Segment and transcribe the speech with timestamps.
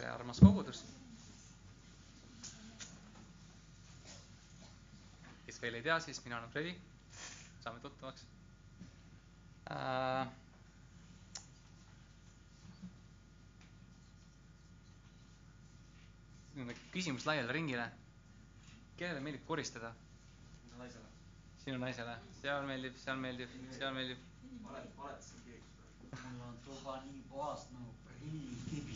[0.00, 0.80] tere, armas kogudus.
[5.44, 6.72] kes veel ei tea, siis mina olen Fredi.
[7.60, 8.22] saame tuttavaks
[9.70, 10.28] äh,.
[16.92, 17.90] küsimus laiale ringile.
[18.96, 19.92] kellele meeldib koristada?
[21.64, 24.18] sinu naisele, seal meeldib, seal meeldib, seal meeldib.
[24.64, 28.89] mul on tuba nii puhas nagu prillikivi.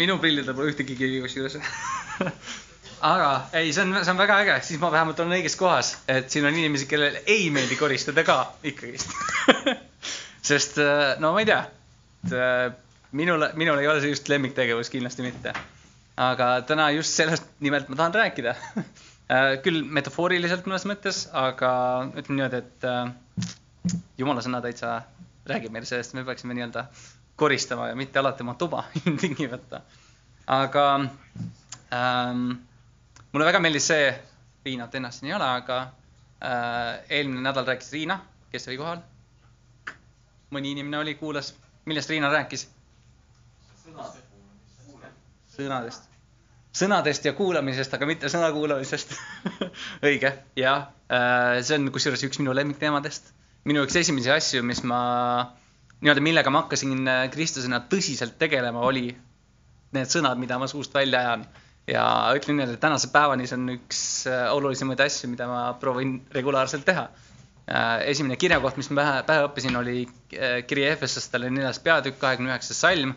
[0.00, 1.58] Minu prillidel pole ühtegi kivi kusjuures.
[3.04, 6.28] Aga ei, see on, see on väga äge, siis ma vähemalt olen õiges kohas, et
[6.32, 8.36] siin on inimesi, kellele ei meeldi koristada ka
[8.68, 9.12] ikkagist.
[10.50, 10.76] Sest
[11.20, 11.60] no ma ei tea,
[12.24, 12.66] et äh,
[13.16, 15.54] minule, minul ei ole see just lemmiktegevus, kindlasti mitte.
[16.20, 18.56] aga täna just sellest nimelt ma tahan rääkida.
[19.30, 21.68] Äh, küll metafooriliselt mõnes mõttes, aga
[22.18, 25.04] ütleme niimoodi, et äh, jumala sõna täitsa
[25.46, 26.84] räägib meile sellest, me peaksime nii-öelda
[27.40, 29.80] koristama ja mitte alati oma tuba ilmtingimata.
[30.46, 30.84] aga
[31.92, 32.50] ähm,
[33.32, 34.10] mulle väga meeldis see,
[34.64, 38.20] Riinat ennast siin ei ole, aga äh, eelmine nädal rääkis Riina,
[38.52, 39.00] kes oli kohal.
[40.50, 41.54] mõni inimene oli, kuulas,
[41.86, 42.68] millest Riina rääkis?
[45.50, 46.10] sõnadest
[46.76, 49.14] sõnadest ja kuulamisest, aga mitte sõna kuulamisest
[50.06, 50.88] õige, jah.
[51.62, 53.32] see on kusjuures üks minu lemmikteemadest.
[53.68, 55.00] Minu üks esimesi asju, mis ma
[56.00, 59.10] nii-öelda, millega ma hakkasin kristlasena tõsiselt tegelema, oli
[59.96, 61.48] need sõnad, mida ma suust välja ajan.
[61.90, 62.04] ja
[62.36, 64.02] ütlen niimoodi, et tänase päevani see on üks
[64.52, 67.08] olulisemaid asju, mida ma proovin regulaarselt teha.
[68.08, 70.06] esimene kirjakoht, mis ma pähe, pähe õppisin, oli
[70.66, 73.14] kiri Efesostele neljas peatükk, kahekümne üheksas salm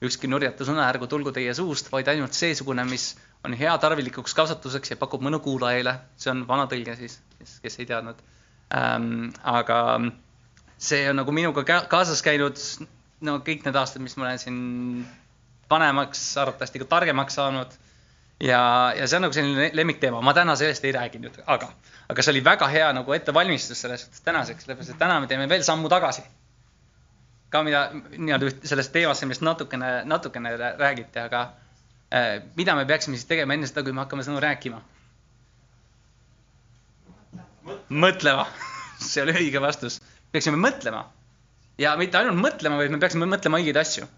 [0.00, 3.12] ükski nurjatu sõna ärgu tulgu teie suust, vaid ainult seesugune, mis
[3.44, 5.98] on hea tarvilikuks kasvatuseks ja pakub mõnu kuulajaile.
[6.16, 7.20] see on vana tõlge siis,
[7.60, 8.22] kes ei teadnud
[8.74, 9.30] ähm,.
[9.42, 10.00] aga
[10.78, 12.58] see on nagu minuga kaasas käinud
[13.20, 14.58] no kõik need aastad, mis ma olen siin
[15.70, 17.78] vanemaks, arvatavasti ka targemaks saanud.
[18.40, 18.60] ja,
[18.96, 21.68] ja see on nagu selline lemmikteema, ma täna sellest ei räägi nüüd, aga,
[22.08, 25.48] aga see oli väga hea nagu ettevalmistus selles suhtes tänaseks, sellepärast et täna me teeme
[25.48, 26.24] veel sammu tagasi
[27.50, 31.42] ka mida nii-öelda sellest teemast, millest natukene, natukene räägiti, aga
[32.14, 34.80] äh, mida me peaksime siis tegema enne seda, kui me hakkame sõnu rääkima?
[37.90, 38.46] Mõtlema,
[39.10, 40.00] see oli õige vastus.
[40.32, 41.04] peaksime mõtlema
[41.78, 44.08] ja mitte ainult mõtlema, vaid me peaksime mõtlema õigeid asju.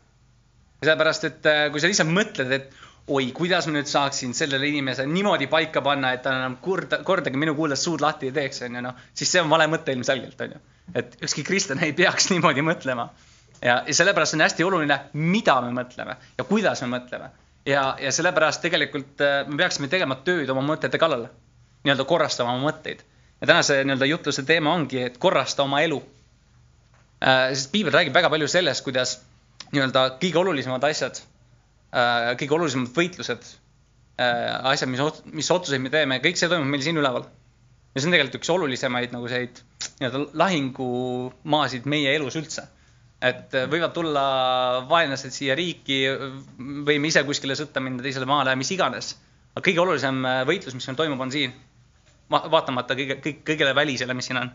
[0.83, 2.73] sellepärast, et äh, kui sa lihtsalt mõtled, et
[3.09, 7.39] oi, kuidas ma nüüd saaksin sellele inimesele niimoodi paika panna, et ta enam korda, kordagi
[7.39, 10.41] minu kuuldes suud lahti ei teeks, on ju, noh, siis see on vale mõte ilmselgelt,
[10.47, 10.63] on ju
[10.95, 13.09] et ükski kristlane ei peaks niimoodi mõtlema.
[13.63, 17.31] ja, ja sellepärast on hästi oluline, mida me mõtleme ja kuidas me mõtleme.
[17.67, 21.29] ja, ja sellepärast tegelikult äh, me peaksime tegema tööd oma mõtete kallal,
[21.85, 23.05] nii-öelda korrastama oma mõtteid.
[23.43, 27.51] Ja tänase nii-öelda jutluse teema ongi, et korrasta oma elu äh,.
[27.57, 29.17] sest piibel räägib väga palju sellest, kuidas
[29.73, 33.49] nii-öelda kõige olulisemad asjad äh,, kõige olulisemad võitlused
[34.23, 35.03] äh,, asjad, mis,
[35.35, 37.27] mis otsuseid me teeme, kõik see toimub meil siin üleval.
[37.95, 39.65] ja see on tegelikult üks olulisemaid nagu selliseid
[39.99, 42.69] nii-öelda lahingumaasid meie elus üldse.
[43.23, 44.23] et võivad tulla
[44.91, 45.99] vaenlased siia riiki,
[46.87, 49.17] võime ise kuskile sõtta minna teisele maale, mis iganes.
[49.55, 51.59] aga kõige olulisem võitlus, mis meil toimub, on siin.
[52.33, 54.55] Vaatamata kõige, kõik, kõigele välisele, mis siin on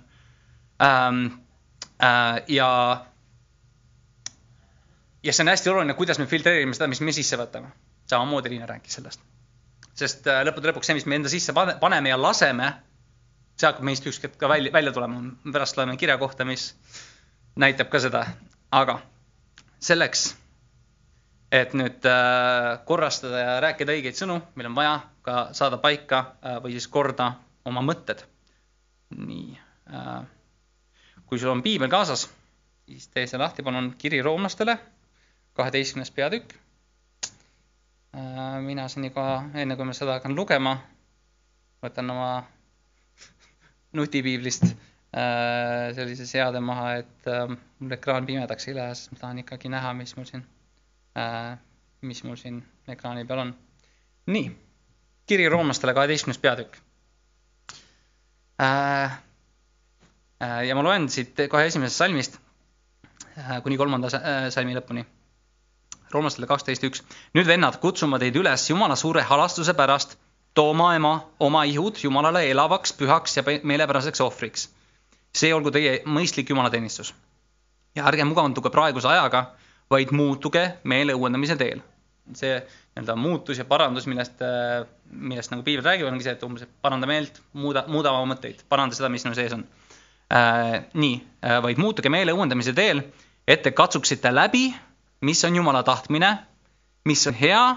[0.83, 1.27] ähm,.
[1.97, 2.69] Äh, ja,
[5.25, 7.71] ja see on hästi oluline, kuidas me filtreerime seda, mis me sisse võtame.
[8.09, 9.21] samamoodi Liina rääkis sellest.
[9.97, 12.69] sest äh, lõppude lõpuks see, mis me enda sisse paneme ja laseme
[13.57, 15.21] see hakkab meist ükskord ka välja, välja tulema,
[15.53, 16.75] pärast loeme kirja kohta, mis
[17.57, 18.23] näitab ka seda,
[18.71, 18.99] aga
[19.81, 20.29] selleks,
[21.51, 24.95] et nüüd äh, korrastada ja rääkida õigeid sõnu, meil on vaja
[25.25, 27.31] ka saada paika äh, või siis korda
[27.67, 28.23] oma mõtted.
[29.15, 29.55] nii
[29.93, 30.23] äh,,
[31.27, 32.25] kui sul on piibel kaasas,
[32.87, 34.75] siis tee see lahti, palun, kiri roomlastele,
[35.55, 36.55] kaheteistkümnes peatükk
[38.15, 38.59] äh,.
[38.65, 40.75] mina senikaua, enne kui ma seda hakkan lugema,
[41.83, 42.31] võtan oma
[43.97, 47.31] nutipiiblist äh, sellise seade maha, et
[47.79, 50.43] mul ekraan pimedaks ei lähe, sest ma tahan ikkagi näha, mis mul siin
[52.01, 53.55] mis mul siin ekraani peal on.
[54.27, 54.51] nii,
[55.25, 56.77] kiri roomlastele kaheteistkümnes peatükk
[60.67, 62.39] ja ma loen siit kohe esimesest salmist
[63.37, 65.05] äh, kuni kolmanda äh, salmi lõpuni.
[66.11, 67.03] roomlastele kaksteist üks.
[67.35, 70.17] nüüd vennad, kutsun ma teid üles Jumala suure halastuse pärast
[70.57, 74.69] tooma ema oma ihud Jumalale elavaks, pühaks ja meelepäraseks ohvriks.
[75.33, 77.13] see olgu teie mõistlik jumalateenistus.
[77.95, 79.51] ja ärge muganduge praeguse ajaga,
[79.89, 81.81] vaid muutuge meele uuendamise teel.
[82.35, 84.41] See nii-öelda muutus ja parandus, millest,
[85.11, 88.97] millest nagu piibel räägib, ongi see, et umbes, paranda meelt, muuda, muuda oma mõtteid, paranda
[88.97, 89.63] seda, mis sinu sees on
[90.33, 90.81] äh,.
[90.93, 91.15] nii
[91.45, 93.05] äh,, vaid muutuge meele uuendamise teel
[93.47, 94.69] et te katsuksite läbi,
[95.21, 96.37] mis on Jumala tahtmine,
[97.07, 97.75] mis on hea,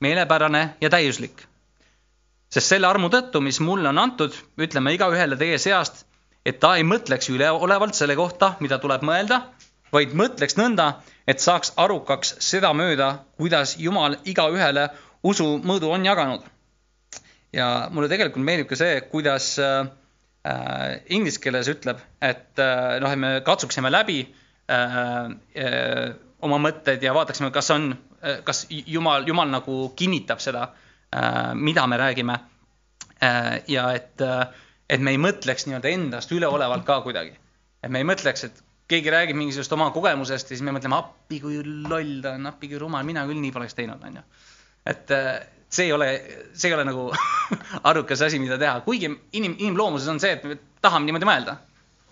[0.00, 1.44] meelepärane ja täiuslik.
[2.52, 6.02] sest selle armu tõttu, mis mulle on antud, ütlen ma igaühele teie seast,
[6.44, 9.38] et ta ei mõtleks üleolevalt selle kohta, mida tuleb mõelda,
[9.92, 10.88] vaid mõtleks nõnda,
[11.26, 14.88] et saaks arukaks sedamööda, kuidas Jumal igaühele
[15.22, 16.42] usu mõõdu on jaganud.
[17.52, 19.86] ja mulle tegelikult meeldib ka see, kuidas äh,
[21.12, 24.96] inglise keeles ütleb, et äh, noh, et me katsuksime läbi äh,
[25.56, 30.70] äh, oma mõtted ja vaataksime, kas on äh,, kas Jumal, Jumal nagu kinnitab seda
[31.14, 32.38] äh,, mida me räägime
[33.20, 33.60] äh,.
[33.68, 34.46] ja et äh,,
[34.88, 37.36] et me ei mõtleks nii-öelda endast üleolevalt ka kuidagi.
[37.82, 41.40] et me ei mõtleks, et keegi räägib mingisugust oma kogemusest ja siis me mõtleme, appi
[41.42, 44.22] kui loll ta on, appi kui rumal, mina küll nii poleks teinud, onju.
[44.92, 45.32] et äh,
[45.72, 46.08] see ei ole,
[46.52, 47.08] see ei ole nagu
[47.90, 51.58] arukas asi, mida teha, kuigi inim, inimloomuses on see, et me tahame niimoodi mõelda.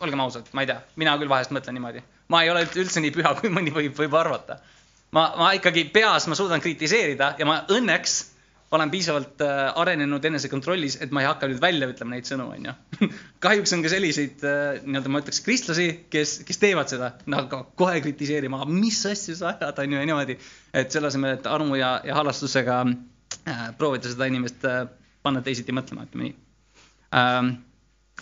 [0.00, 2.03] olgem ausad, ma ei tea, mina küll vahest mõtlen niimoodi.
[2.32, 4.61] ma ei ole üldse nii püha, kui mõni võib, võib arvata.
[5.17, 8.21] ma, ma ikkagi peas, ma suudan kritiseerida ja ma õnneks
[8.71, 12.75] olen piisavalt äh, arenenud enesekontrollis, et ma ei hakka nüüd välja ütlema neid sõnu, onju.
[13.45, 17.99] kahjuks on ka selliseid äh, nii-öelda ma ütleks kristlasi, kes, kes teevad seda, nagu kohe
[18.05, 20.39] kritiseerima, mis asja sa ajad, onju ja niimoodi.
[20.73, 24.85] et selle asemel, et armu ja, ja halastusega äh, proovida seda inimest äh,
[25.27, 26.37] panna teisiti mõtlema, ütleme nii
[27.19, 27.57] ähm,.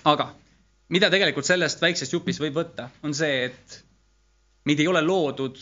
[0.09, 0.31] aga
[0.89, 3.83] mida tegelikult sellest väiksest jupist võib võtta, on see, et
[4.65, 5.61] meid ei ole loodud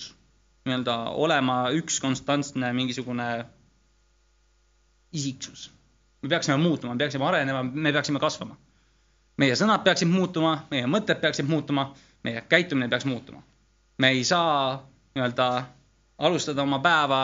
[0.66, 3.28] nii-öelda olema üks konstantne mingisugune
[5.16, 5.70] isiksus.
[6.22, 8.56] me peaksime muutuma, me peaksime arenema, me peaksime kasvama.
[9.36, 11.90] meie sõnad peaksid muutuma, meie mõtted peaksid muutuma,
[12.24, 13.42] meie käitumine peaks muutuma.
[13.98, 14.82] me ei saa
[15.14, 15.48] nii-öelda
[16.18, 17.20] alustada oma päeva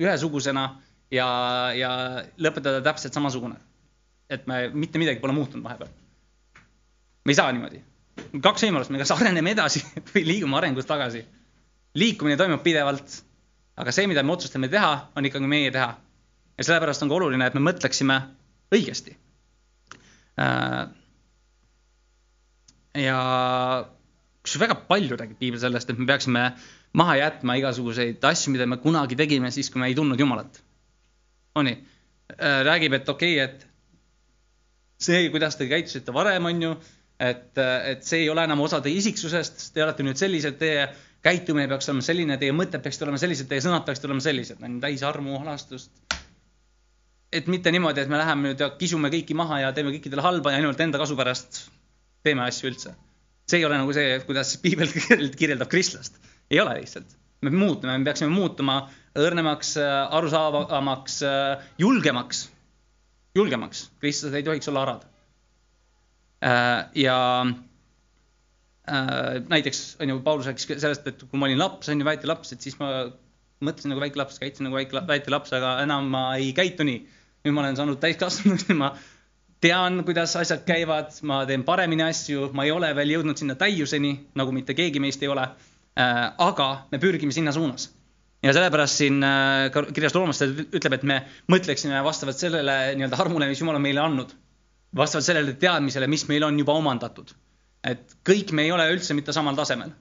[0.00, 0.64] ühesugusena
[1.10, 1.28] ja,
[1.76, 1.90] ja
[2.38, 3.56] lõpetada täpselt samasugune.
[4.30, 5.88] et me mitte midagi pole muutunud vahepeal.
[7.24, 7.82] me ei saa niimoodi.
[8.42, 11.24] kaks võimalust, me kas areneme edasi või liigume arengus tagasi.
[11.94, 13.22] liikumine toimub pidevalt,
[13.76, 15.94] aga see, mida me otsustame teha, on ikkagi meie teha
[16.60, 18.18] ja sellepärast on ka oluline, et me mõtleksime
[18.74, 19.14] õigesti.
[20.40, 20.82] Äh,
[23.00, 23.20] ja
[24.44, 26.44] kusjuures väga palju räägib piibel sellest, et me peaksime
[27.00, 30.60] maha jätma igasuguseid asju, mida me kunagi tegime siis, kui me ei tundnud Jumalat.
[31.56, 31.80] on nii?
[32.36, 33.66] Äh, räägib, et okei okay,, et
[35.00, 36.74] see, kuidas te käitusite varem, on ju,
[37.18, 40.90] et, et see ei ole enam osa teie isiksusest, te olete nüüd sellised, teie
[41.24, 44.78] käitumine peaks olema selline, teie mõtted peaksid olema sellised, teie sõnad peaksid olema sellised, on
[44.84, 46.09] täis armu, halastust
[47.32, 50.52] et mitte niimoodi, et me läheme nüüd ja kisume kõiki maha ja teeme kõikidele halba
[50.52, 51.62] ja ainult enda kasu pärast
[52.26, 52.94] teeme asju üldse.
[53.50, 54.90] see ei ole nagu see, kuidas piibel
[55.40, 56.18] kirjeldab kristlast.
[56.50, 57.16] ei ole lihtsalt.
[57.42, 58.82] me muutume, me peaksime muutuma
[59.18, 59.76] õrnemaks,
[60.18, 61.20] arusaavamaks,
[61.78, 62.48] julgemaks,
[63.34, 63.88] julgemaks.
[64.02, 65.06] kristlased ei tohiks olla arad.
[66.40, 67.16] Äh, ja
[68.90, 72.28] äh, näiteks on ju, Paulus rääkis sellest, et kui ma olin laps, on ju, väike
[72.30, 73.10] laps, et siis ma
[73.60, 77.02] mõtlesin nagu väike laps, käitusin nagu väike, väike laps, aga enam ma ei käitu nii
[77.44, 78.90] nüüd ma olen saanud täiskasvanuks, ma
[79.64, 84.12] tean, kuidas asjad käivad, ma teen paremini asju, ma ei ole veel jõudnud sinna täiuseni,
[84.38, 86.20] nagu mitte keegi meist ei ole äh,.
[86.38, 87.90] aga me pürgime sinna suunas.
[88.42, 91.18] ja sellepärast siin äh, kirjas roomlastele ütleb, et me
[91.52, 94.36] mõtleksime vastavalt sellele nii-öelda armule, mis Jumal on meile andnud.
[94.96, 97.32] vastavalt sellele teadmisele, mis meil on juba omandatud.
[97.84, 99.92] et kõik me ei ole üldse mitte samal tasemel.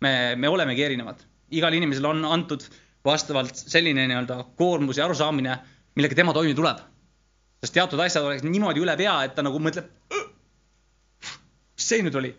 [0.00, 1.22] me, me olemegi erinevad.
[1.50, 2.66] igal inimesel on antud
[3.04, 5.58] vastavalt selline nii-öelda koormus ja arusaamine
[5.98, 6.82] millega tema toime tuleb.
[7.58, 9.88] sest teatud asjad oleks niimoodi üle pea, et ta nagu mõtleb,
[11.74, 12.30] mis see nüüd oli?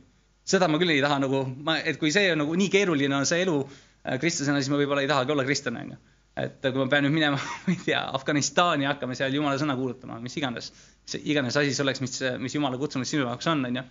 [0.49, 3.27] seda ma küll ei taha nagu, ma, et kui see on nagu nii keeruline on
[3.29, 5.99] see elu äh, kristlasena, siis ma võib-olla ei tahagi olla kristlane, onju.
[6.39, 10.17] et kui ma pean nüüd minema, ma ei tea, Afganistani hakkama seal jumala sõna kuulutama,
[10.23, 10.71] mis iganes,
[11.03, 13.85] mis iganes asi see oleks, mis, mis jumala kutsumus sinu jaoks on, onju.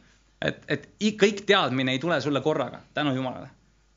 [0.49, 3.53] et, et kõik teadmine ei tule sulle korraga, tänu jumalale.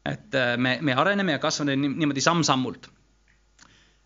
[0.06, 2.92] et äh, me, me areneme ja kasvame niimoodi samm-sammult.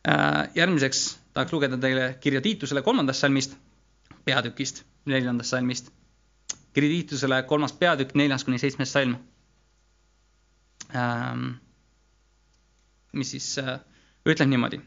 [0.05, 3.57] Äh, järgmiseks tahaks lugeda teile kirja Tiitusele kolmandast salmist,
[4.25, 5.91] peatükist, neljandast salmist.
[6.73, 9.15] kiri Tiitusele kolmas peatükk, neljas kuni seitsmes salm
[10.95, 11.45] ähm,.
[13.13, 13.79] mis siis äh,
[14.25, 14.79] ütleb niimoodi.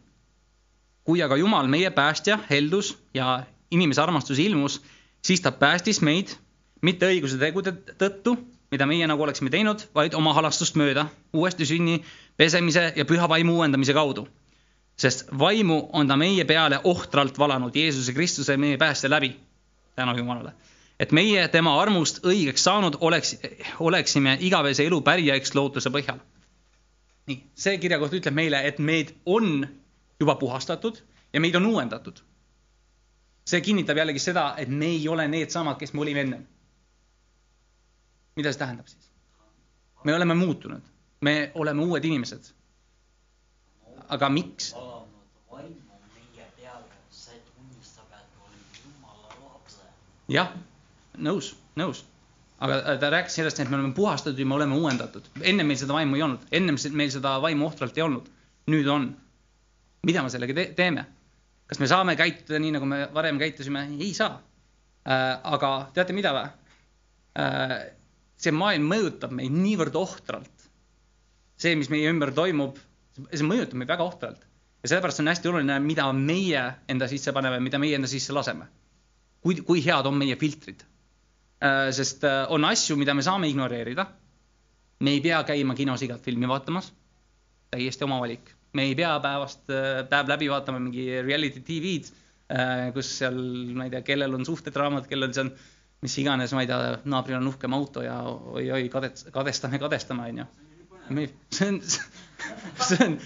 [1.05, 4.83] kui aga Jumal, meie päästja, heldus ja inimese armastus ilmus,
[5.25, 6.37] siis ta päästis meid
[6.83, 8.37] mitte õiguse tegude tõttu,
[8.71, 12.03] mida meie nagu oleksime teinud, vaid oma halastust mööda, uuesti sünni,
[12.37, 14.29] pesemise ja püha vaimu uuendamise kaudu
[14.99, 19.37] sest vaimu on ta meie peale ohtralt valanud Jeesuse Kristuse, meie päästja läbi.
[19.95, 20.53] tänu Jumalale.
[21.01, 23.37] et meie tema armust õigeks saanud oleks,
[23.81, 26.19] oleksime igavese elu pärijaks lootuse põhjal.
[27.27, 29.69] nii, see kirjakoht ütleb meile, et meid on
[30.21, 30.99] juba puhastatud
[31.33, 32.21] ja meid on uuendatud.
[33.45, 36.47] see kinnitab jällegi seda, et me ei ole needsamad, kes me olime ennem.
[38.37, 39.11] mida see tähendab siis?
[40.05, 40.83] me oleme muutunud,
[41.21, 42.51] me oleme uued inimesed.
[43.87, 43.98] aga miks?
[43.98, 43.98] valanud vaimu meie peale, see tunnistab, et olid
[48.85, 49.91] jumala lapsed.
[50.33, 50.53] jah,
[51.19, 52.05] nõus, nõus.
[52.59, 55.29] aga äh, ta rääkis sellest, et me oleme puhastatud ja me oleme uuendatud.
[55.43, 58.31] enne meil seda vaimu ei olnud, ennem meil seda vaimu ohtralt ei olnud.
[58.73, 59.11] nüüd on.
[60.07, 61.07] mida me sellega te teeme?
[61.69, 63.87] kas me saame käituda nii, nagu me varem käitusime?
[64.01, 64.41] ei saa
[65.05, 65.39] äh,.
[65.43, 66.49] aga teate mida või
[67.45, 67.79] äh,?
[68.39, 70.69] see maailm mõjutab meid niivõrd ohtralt.
[71.59, 72.79] see, mis meie ümber toimub,
[73.33, 74.45] see mõjutab meid väga ohtralt.
[74.83, 78.69] ja sellepärast on hästi oluline, mida meie enda sisse paneme, mida meie enda sisse laseme
[79.45, 80.85] kui, kui head on meie filtrid.
[81.95, 84.07] sest äh, on asju, mida me saame ignoreerida.
[85.01, 86.93] me ei pea käima kinos igat filmi vaatamas.
[87.71, 88.55] täiesti oma valik.
[88.73, 89.67] me ei pea päevast,
[90.11, 92.13] päev läbi vaatama mingi reality tv-d,
[92.95, 93.39] kus seal,
[93.75, 95.51] ma ei tea, kellel on suhtedraamad, kellel see on,
[96.05, 100.47] mis iganes, ma ei tea, naabril on uhkem auto ja oi-oi, kadet-, kadestame, kadestame, onju.
[101.57, 101.81] see on,
[102.89, 103.17] see on,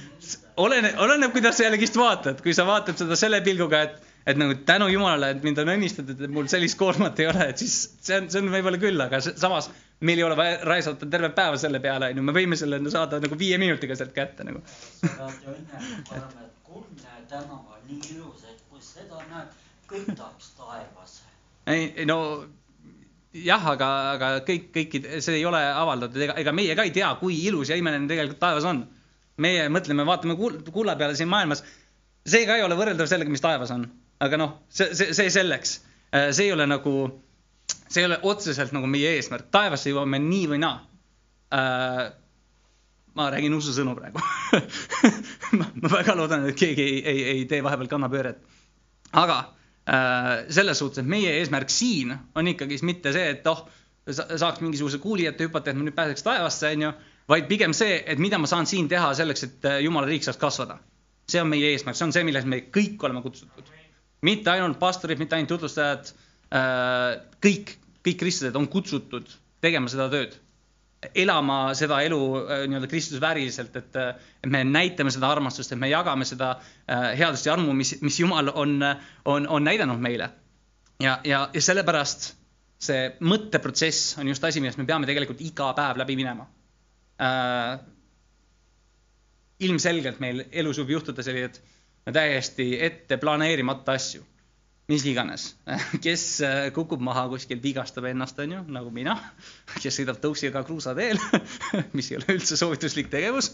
[0.66, 4.56] oleneb, oleneb, kuidas sa jällegist vaatad, kui sa vaatad seda selle pilguga, et, et nagu
[4.68, 8.20] tänu jumalale, et mind on õnnistatud, et mul sellist koormat ei ole, et siis see
[8.20, 9.70] on, see on võib-olla küll, aga samas
[10.02, 13.38] meil ei ole vaja raisata terve päeva selle peale, onju, me võime selle saada nagu
[13.38, 14.64] viie minutiga sealt kätte nagu.
[15.02, 19.52] pead ju õnne olema, et Kurne tänav on nii ilus, et kui seda näeb,
[19.90, 21.28] kõik tahaks taevasse.
[21.68, 22.18] ei, ei no
[23.32, 27.10] jah, aga, aga kõik, kõikid, see ei ole avaldatud, ega, ega meie ka ei tea,
[27.20, 28.84] kui ilus ja imeline tegelikult taevas on.
[29.40, 31.64] Meie mõtleme, vaatame kull-, kulla peale siin maailmas.
[32.26, 33.86] see ka ei ole võrreldav sellega, mis taevas on,
[34.22, 35.80] aga noh, see, see, see selleks.
[36.12, 36.94] see ei ole nagu,
[37.88, 40.82] see ei ole otseselt nagu meie eesmärk, taevasse jõuame nii või naa
[41.54, 42.10] äh,.
[43.14, 44.20] ma räägin ususõnu praegu
[45.58, 48.40] ma, ma väga loodan, et keegi ei, ei, ei tee vahepeal kannapööret.
[49.12, 49.38] aga
[49.88, 53.66] äh, selles suhtes, et meie eesmärk siin on ikkagi mitte see, et oh,
[54.10, 56.92] saaks mingisuguse kuuli ette hüpata, et ma nüüd pääseks taevasse, onju,
[57.28, 60.40] vaid pigem see, et mida ma saan siin teha selleks, et äh, jumala riik saaks
[60.40, 60.78] kasvada.
[61.32, 63.68] see on meie eesmärk, see on see, milleks me kõik oleme kutsutud.
[64.26, 66.12] mitte ainult pastorid, mitte ainult tutvustajad
[66.54, 67.76] äh,, kõik,
[68.06, 69.30] kõik kristlased on kutsutud
[69.62, 70.38] tegema seda tööd
[71.18, 75.90] elama seda elu äh, nii-öelda Kristuse vääriliselt, et, et me näitame seda armastust, et me
[75.90, 76.52] jagame seda
[77.18, 78.76] headust ja armu, mis, mis Jumal on,
[79.24, 80.30] on, on näidanud meile.
[81.02, 82.32] ja, ja, ja sellepärast
[82.82, 86.46] see mõtteprotsess on just asi, millest me peame tegelikult iga päev läbi minema
[87.22, 87.78] äh,.
[89.62, 91.60] ilmselgelt meil elus võib juhtuda selliseid
[92.12, 94.24] täiesti ette planeerimata asju
[94.90, 95.46] mis iganes,
[96.04, 99.14] kes äh, kukub maha kuskil, vigastab ennast, onju, nagu mina,
[99.82, 101.20] kes sõidab tõuksiga kruusateel,
[101.96, 103.52] mis ei ole üldse soovituslik tegevus.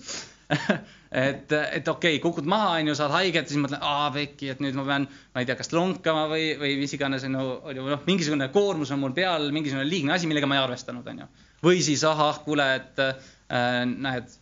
[0.49, 4.79] et, et okei okay,, kukud maha, onju, saad haiget, siis mõtled, aa pekki, et nüüd
[4.79, 8.95] ma pean, ma ei tea, kas lonkama või, või mis iganes, onju, noh, mingisugune koormus
[8.97, 11.29] on mul peal, mingisugune liigne asi, millega ma ei arvestanud, onju.
[11.69, 13.05] või siis ahah, kuule, et
[13.53, 14.35] äh, näed,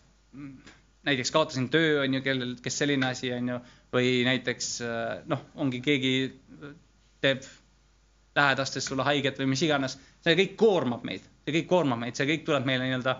[1.07, 3.59] näiteks kaotasin töö, onju, kellel, kes selline asi, onju,
[3.93, 6.13] või näiteks äh, noh, ongi keegi
[7.23, 7.45] teeb
[8.37, 12.27] lähedastest sulle haiget või mis iganes, see kõik koormab meid, see kõik koormab meid, see
[12.29, 13.17] kõik tuleb meile nii-öelda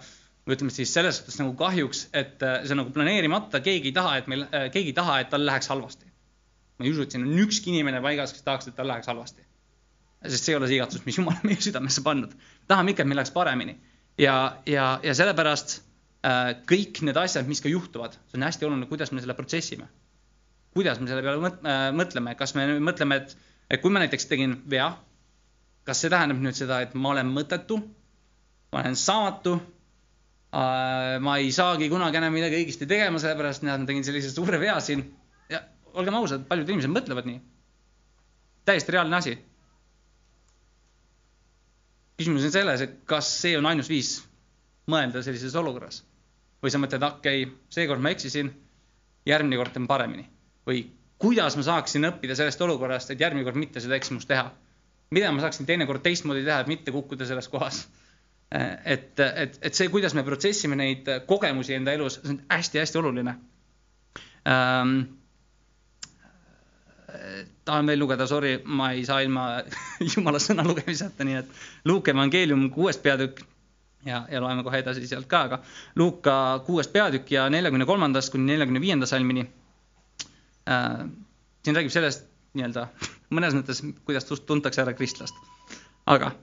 [0.48, 4.13] ütleme siis selles suhtes nagu kahjuks, et äh, see on nagu planeerimata, keegi ei taha,
[4.22, 6.06] et meil, keegi ei taha, et tal läheks halvasti.
[6.77, 9.44] ma ei usu, et siin on ükski inimene paigas, kes tahaks, et tal läheks halvasti.
[10.27, 12.36] sest see ei ole see igatsus, mis Jumal on meie südamesse pannud.
[12.67, 13.75] tahame ikka, et meil läheks paremini
[14.18, 15.78] ja, ja, ja sellepärast
[16.26, 19.88] äh, kõik need asjad, mis ka juhtuvad, see on hästi oluline, kuidas me selle protsessime.
[20.78, 23.38] kuidas me selle peale äh, mõtleme, kas me mõtleme, et,
[23.70, 24.92] et kui ma näiteks tegin vea,
[25.88, 27.80] kas see tähendab nüüd seda, et ma olen mõttetu,
[28.74, 33.90] ma olen saamatu äh,, ma ei saagi kunagi enam midagi õigesti tegema, sellepärast näed, ma
[33.90, 35.06] tegin sellise suure vea siin
[35.50, 35.64] ja
[35.98, 37.40] olgem ausad, paljud inimesed mõtlevad nii.
[38.68, 39.38] täiesti reaalne asi.
[42.18, 44.14] Küsimus on selles, et kas see on ainus viis
[44.90, 46.02] mõelda sellises olukorras
[46.64, 48.50] või sa mõtled, okei okay,, seekord ma eksisin,
[49.28, 50.26] järgmine kord teen paremini
[50.68, 50.86] või
[51.22, 54.50] kuidas ma saaksin õppida sellest olukorrast, et järgmine kord mitte seda eksimust teha.
[55.12, 57.88] mida ma saaksin teinekord teistmoodi teha, et mitte kukkuda selles kohas.
[58.86, 63.36] et, et, et see, kuidas me protsessime neid kogemusi enda elus, see on hästi-hästi oluline
[64.48, 65.02] ähm,.
[67.66, 69.46] Tahan veel lugeda, sorry, ma ei saa ilma
[70.14, 71.54] jumala sõna lugemiseta, nii et
[71.88, 73.44] Luuke evangeelium kuues peatükk
[74.06, 75.62] ja, ja loeme kohe edasi sealt ka, aga
[75.96, 76.36] Luuka
[76.66, 79.46] kuues peatükk ja neljakümne kolmandast kuni neljakümne viienda salmini
[80.70, 81.06] äh,.
[81.64, 82.88] siin räägib sellest nii-öelda
[83.36, 85.36] mõnes mõttes, kuidas tuntakse ära kristlast.
[86.06, 86.34] aga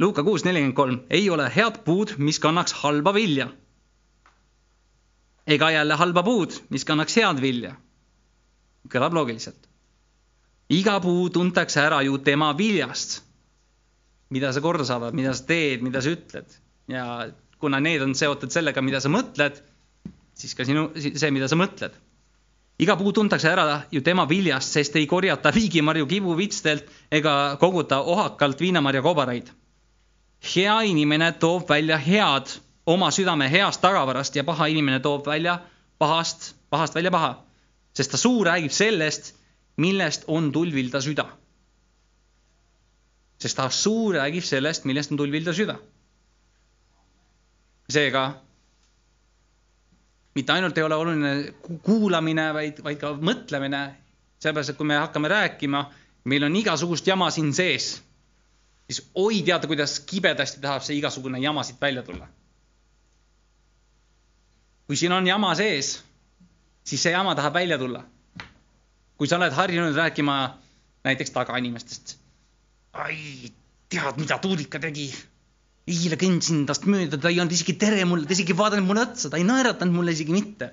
[0.00, 3.48] Luuka kuus nelikümmend kolm, ei ole head puud, mis kannaks halba vilja.
[5.46, 7.72] ega jälle halba puud, mis kannaks head vilja.
[8.92, 9.68] Kõlab loogiliselt.
[10.68, 13.22] iga puu tuntakse ära ju tema viljast
[14.30, 16.56] mida sa korda saadad, mida sa teed, mida sa ütled
[16.90, 17.04] ja
[17.60, 19.60] kuna need on seotud sellega, mida sa mõtled,
[20.36, 21.94] siis ka sinu, see, mida sa mõtled.
[22.78, 28.60] iga puu tuntakse ära ju tema viljast, sest ei korjata viigimarju kibuvitstelt ega koguta ohakalt
[28.60, 29.50] viinamarja kobaraid.
[30.54, 35.60] hea inimene toob välja head oma südame heast tagavarast ja paha inimene toob välja
[35.98, 37.45] pahast, pahast välja paha,
[37.96, 39.32] sest ta suu räägib sellest,
[39.80, 41.26] millest on tulvil ta süda.
[43.40, 45.78] sest ta suu räägib sellest, millest on tulvil ta süda.
[47.88, 48.26] seega
[50.36, 53.82] mitte ainult ei ole oluline kuulamine, vaid, vaid ka mõtlemine,
[54.42, 55.80] sellepärast et kui me hakkame rääkima,
[56.28, 57.94] meil on igasugust jama siin sees,
[58.90, 62.28] siis oi teada, kuidas kibedasti tahab see igasugune jama siit välja tulla.
[64.86, 65.96] kui siin on jama sees,
[66.86, 68.04] siis see jama tahab välja tulla.
[69.16, 70.36] kui sa oled harjunud rääkima
[71.04, 72.18] näiteks tagainimestest.
[72.92, 73.50] ai,
[73.88, 75.10] tead, mida Tuulika tegi
[75.86, 79.04] eile kõndsin tast mööda, ta ei olnud isegi tere mulle, ta isegi ei vaadanud mulle
[79.06, 80.72] otsa, ta ei naeratanud mulle isegi mitte.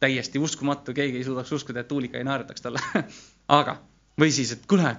[0.00, 2.80] täiesti uskumatu, keegi ei suudaks uskuda, et Tuulika ei naerataks talle
[3.60, 3.76] aga,
[4.20, 4.94] või siis, et kuule,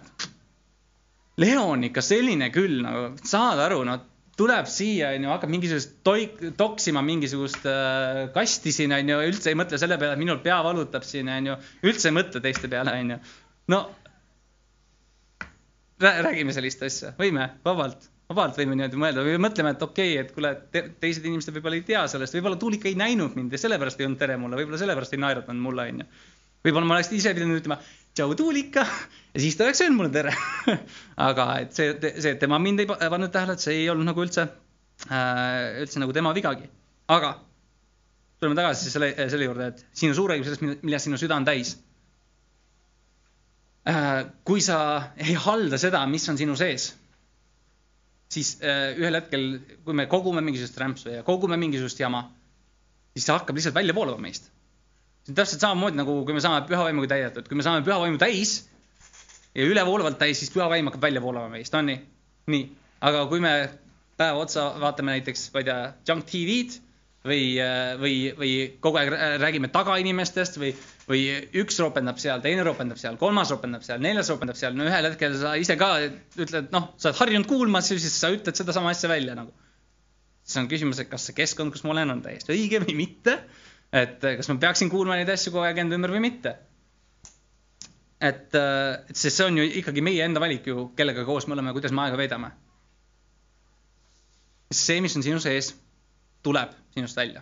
[1.41, 3.97] Leo on ikka selline küll nagu, saad aru, no
[4.39, 9.79] tuleb siia, onju, hakkab mingisugust toik, toksima mingisugust äh, kasti siin, onju, üldse ei mõtle
[9.81, 11.57] selle peale, et minul pea valutab siin, onju,
[11.87, 13.19] üldse ei mõtle teiste peale, onju.
[13.73, 13.81] no
[16.01, 18.09] räägime sellist asja, võime, vabalt.
[18.31, 19.23] Vabalt võime niimoodi mõelda.
[19.25, 22.59] Või mõtleme, et okei okay,, et kuule te, teised inimesed võib-olla ei tea sellest, võib-olla
[22.61, 25.89] Tuulika ei näinud mind ja sellepärast ei olnud tere mulle, võib-olla sellepärast ei naeratanud mulle,
[25.91, 26.05] onju.
[26.63, 27.81] võib-olla ma oleks ise pidanud ütlema
[28.21, 28.85] tšau, Tuulika
[29.33, 30.33] ja siis ta oleks öelnud mulle tere
[31.29, 34.25] aga et see, see, et tema mind ei pannud tähele, et see ei olnud nagu
[34.25, 34.45] üldse
[35.09, 36.69] äh,, üldse nagu tema vigagi.
[37.11, 37.33] aga
[38.41, 41.75] tuleme tagasi selle, selle juurde, et sinu suu räägib sellest, millest sinu süda on täis
[43.89, 44.29] äh,.
[44.45, 44.79] kui sa
[45.17, 46.91] ei halda seda, mis on sinu sees
[48.31, 49.47] siis äh, ühel hetkel,
[49.83, 52.29] kui me kogume mingisugust rämpsu ja kogume mingisugust jama,
[53.11, 54.47] siis see hakkab lihtsalt välja voolama meist.
[55.21, 57.99] See on täpselt samamoodi nagu, kui me saame püha vaimuga täidetud, kui me saame püha
[58.01, 58.55] vaimu täis
[59.55, 61.99] ja ülevoolavalt täis, siis püha vaim hakkab välja voolama meist, on nii?
[62.51, 62.63] nii,
[63.07, 63.53] aga kui me
[64.19, 66.79] päev otsa vaatame näiteks, ma ei tea, junk TV-d
[67.27, 70.71] või, äh, või, või kogu aeg räägime tagainimestest või,
[71.09, 71.23] või
[71.61, 75.35] üks ropendab seal, teine ropendab seal, kolmas ropendab seal, neljas ropendab seal, no ühel hetkel
[75.41, 79.37] sa ise ka ütled, noh, sa oled harjunud kuulma, siis sa ütled sedasama asja välja
[79.37, 79.53] nagu.
[80.41, 83.37] siis on küsimus, et kas see keskkond, kus ma olen, on täiesti õige või mitte.
[83.91, 86.55] Et kas ma peaksin kuulma neid asju kogu aeg enda ümber või mitte.
[88.21, 91.73] et, et sest see on ju ikkagi meie enda valik ju, kellega koos me oleme,
[91.75, 92.51] kuidas me aega veedame.
[94.71, 95.73] see, mis on sinu sees
[96.43, 97.41] tuleb sinust välja.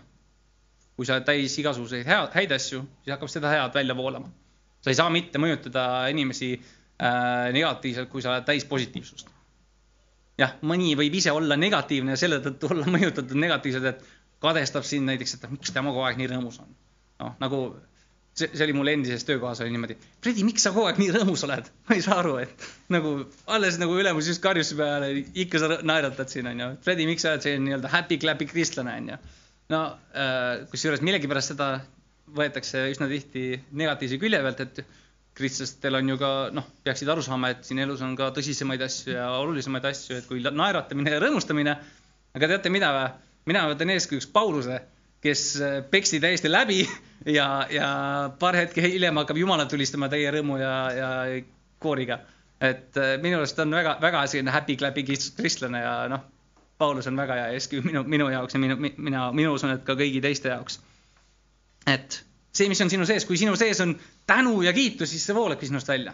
[1.00, 4.32] kui sa oled täis igasuguseid hea, häid asju, siis hakkab seda head välja voolama.
[4.82, 9.30] sa ei saa mitte mõjutada inimesi äh, negatiivselt, kui sa oled täis positiivsust.
[10.40, 15.10] jah, mõni võib ise olla negatiivne ja selle tõttu olla mõjutatud negatiivselt, et kadestab sind
[15.10, 16.76] näiteks, et miks tema kogu aeg nii rõõmus on.
[17.20, 17.62] noh, nagu
[18.40, 19.98] see, see oli mul endises töökohas oli niimoodi.
[20.24, 21.68] Fredi, miks sa kogu aeg nii rõõmus oled?
[21.90, 23.16] ma ei saa aru, et nagu
[23.52, 25.12] alles nagu ülemus just karjus peale,
[25.44, 26.72] ikka sa naeratad siin onju.
[26.86, 29.20] Fredi, miks sa oled selline nii-öelda happy-clappy kristlane onju?
[29.70, 29.84] no
[30.18, 31.66] äh, kusjuures millegipärast seda
[32.34, 34.82] võetakse üsna tihti negatiivse külje pealt, et
[35.38, 39.14] kristlastel on ju ka noh, peaksid aru saama, et siin elus on ka tõsisemaid asju
[39.14, 41.76] ja olulisemaid asju, et kui naeratamine ja rõõmustamine.
[42.36, 43.10] aga teate mida või?
[43.50, 44.80] Mina võtan eeskujuks Pauluse
[45.22, 46.90] kes äh, peksti täiesti läbi
[47.38, 47.90] ja, ja
[48.40, 51.10] paar hetke hiljem hakkab Jumalat tulistama täie rõõmu ja, ja
[51.80, 52.20] kooriga.
[52.62, 55.04] et äh, minu arust on väga, väga selline happy-clappy
[55.38, 56.24] kristlane ja noh,
[56.78, 59.98] Paulus on väga hea eeskuju minu, minu jaoks ja minu, mina, mina usun, et ka
[60.00, 60.80] kõigi teiste jaoks.
[61.88, 62.22] et
[62.54, 65.68] see, mis on sinu sees, kui sinu sees on tänu ja kiitus, siis see voolabki
[65.68, 66.14] sinust välja.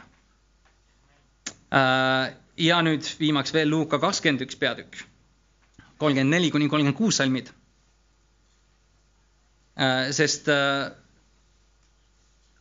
[1.75, 5.05] Äh, ja nüüd viimaks veel Luuka kakskümmend üks peatükk,
[5.97, 7.51] kolmkümmend neli kuni kolmkümmend kuus salmid
[9.75, 10.91] Äh, sest äh,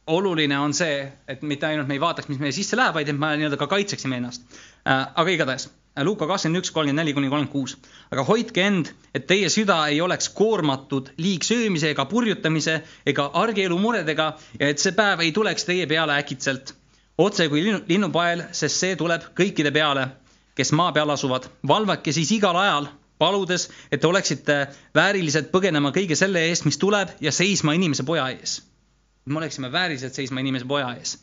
[0.06, 3.18] oluline on see, et mitte ainult me ei vaataks, mis meie sisse läheb, vaid et
[3.18, 4.42] me nii-öelda ka kaitseksime ennast.
[4.82, 5.68] Äh, aga igatahes,
[6.02, 7.76] Luuka kakskümmend üks, kolmkümmend neli kuni kolmkümmend kuus.
[8.10, 14.26] aga hoidke end, et teie süda ei oleks koormatud liigsöömise ega purjutamise ega argielu muredega
[14.58, 16.74] ja et see päev ei tuleks teie peale äkitselt.
[17.18, 20.08] otse kui linnupael, sest see tuleb kõikide peale,
[20.58, 21.46] kes maa peal asuvad.
[21.62, 22.90] valvake siis igal ajal
[23.24, 24.56] paludes, et te oleksite
[24.96, 28.60] väärilised põgenema kõige selle eest, mis tuleb ja seisma inimese poja ees.
[29.24, 31.16] me oleksime väärilised seisma inimese poja ees.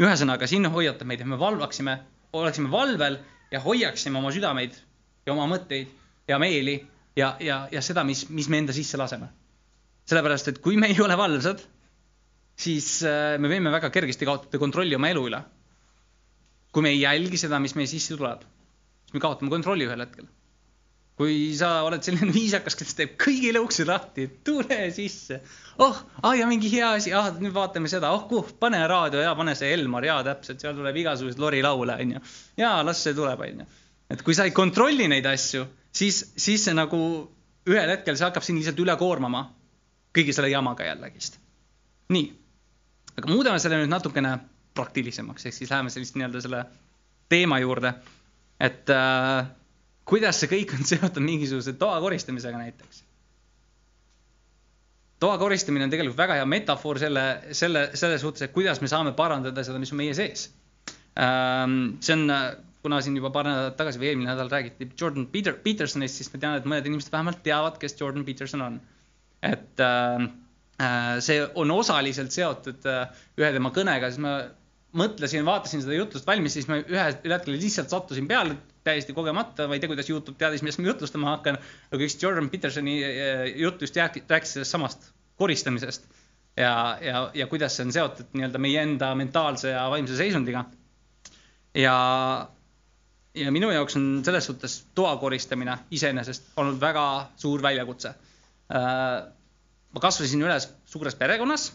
[0.00, 1.98] ühesõnaga, siin hoiatab meid, et me valvaksime,
[2.32, 3.18] oleksime valvel
[3.52, 4.78] ja hoiaksime oma südameid
[5.26, 5.92] ja oma mõtteid
[6.28, 6.80] ja meeli
[7.16, 9.28] ja, ja, ja seda, mis, mis me enda sisse laseme.
[10.08, 11.60] sellepärast, et kui me ei ole valvsad,
[12.58, 15.42] siis äh, me võime väga kergesti kaotada kontrolli oma elu üle.
[16.72, 18.46] kui me ei jälgi seda, mis meie sisse tuleb,
[19.04, 20.30] siis me kaotame kontrolli ühel hetkel
[21.22, 25.38] kui sa oled selline viisakas, kes teeb kõigile uksed lahti, tule sisse.
[25.82, 29.36] oh, ah ja mingi hea asi, ah nüüd vaatame seda, oh kuh, pane raadio ja
[29.38, 32.24] pane see Elmar ja täpselt, seal tuleb igasuguseid lorilaule onju.
[32.58, 33.68] ja las see tuleb onju.
[34.10, 37.00] et kui sa ei kontrolli neid asju, siis, siis see nagu
[37.70, 39.46] ühel hetkel see hakkab sind lihtsalt üle koormama
[40.16, 41.38] kõigi selle jamaga jällegist.
[42.12, 42.26] nii,
[43.14, 44.36] aga muudame selle nüüd natukene
[44.74, 46.66] praktilisemaks, ehk siis läheme sellist nii-öelda selle
[47.32, 47.94] teema juurde,
[48.60, 49.46] et äh,
[50.08, 53.04] kuidas see kõik on seotud mingisuguse toa koristamisega näiteks.
[55.22, 59.14] toa koristamine on tegelikult väga hea metafoor selle, selle, selle suhtes, et kuidas me saame
[59.18, 60.48] parandada seda, mis on meie sees.
[61.22, 62.24] Ähm, see on,
[62.82, 66.40] kuna siin juba paar nädalat tagasi või eelmine nädal räägiti Jordan Peter, Petersonist, siis ma
[66.42, 68.80] tean, et mõned inimesed vähemalt teavad, kes Jordan Peterson on.
[69.42, 70.26] et äh,
[70.82, 74.34] äh see on osaliselt seotud äh, ühe tema kõnega, siis ma
[74.98, 79.76] mõtlesin, vaatasin seda jutlust valmis, siis ma ühel hetkel lihtsalt sattusin peale täiesti kogemata, ma
[79.76, 81.58] ei tea, kuidas Youtube teadis, millest ma jutlustama hakkan,
[81.92, 86.08] aga üks Jordan Petersoni eh, jutt just rääkis sellest samast koristamisest
[86.56, 90.64] ja, ja, ja kuidas see on seotud nii-öelda meie enda mentaalse ja vaimse seisundiga.
[91.74, 91.94] ja,
[93.34, 98.14] ja minu jaoks on selles suhtes toa koristamine iseenesest olnud väga suur väljakutse.
[98.72, 99.16] Äh,
[99.92, 101.70] ma kasvasin üles suures perekonnas,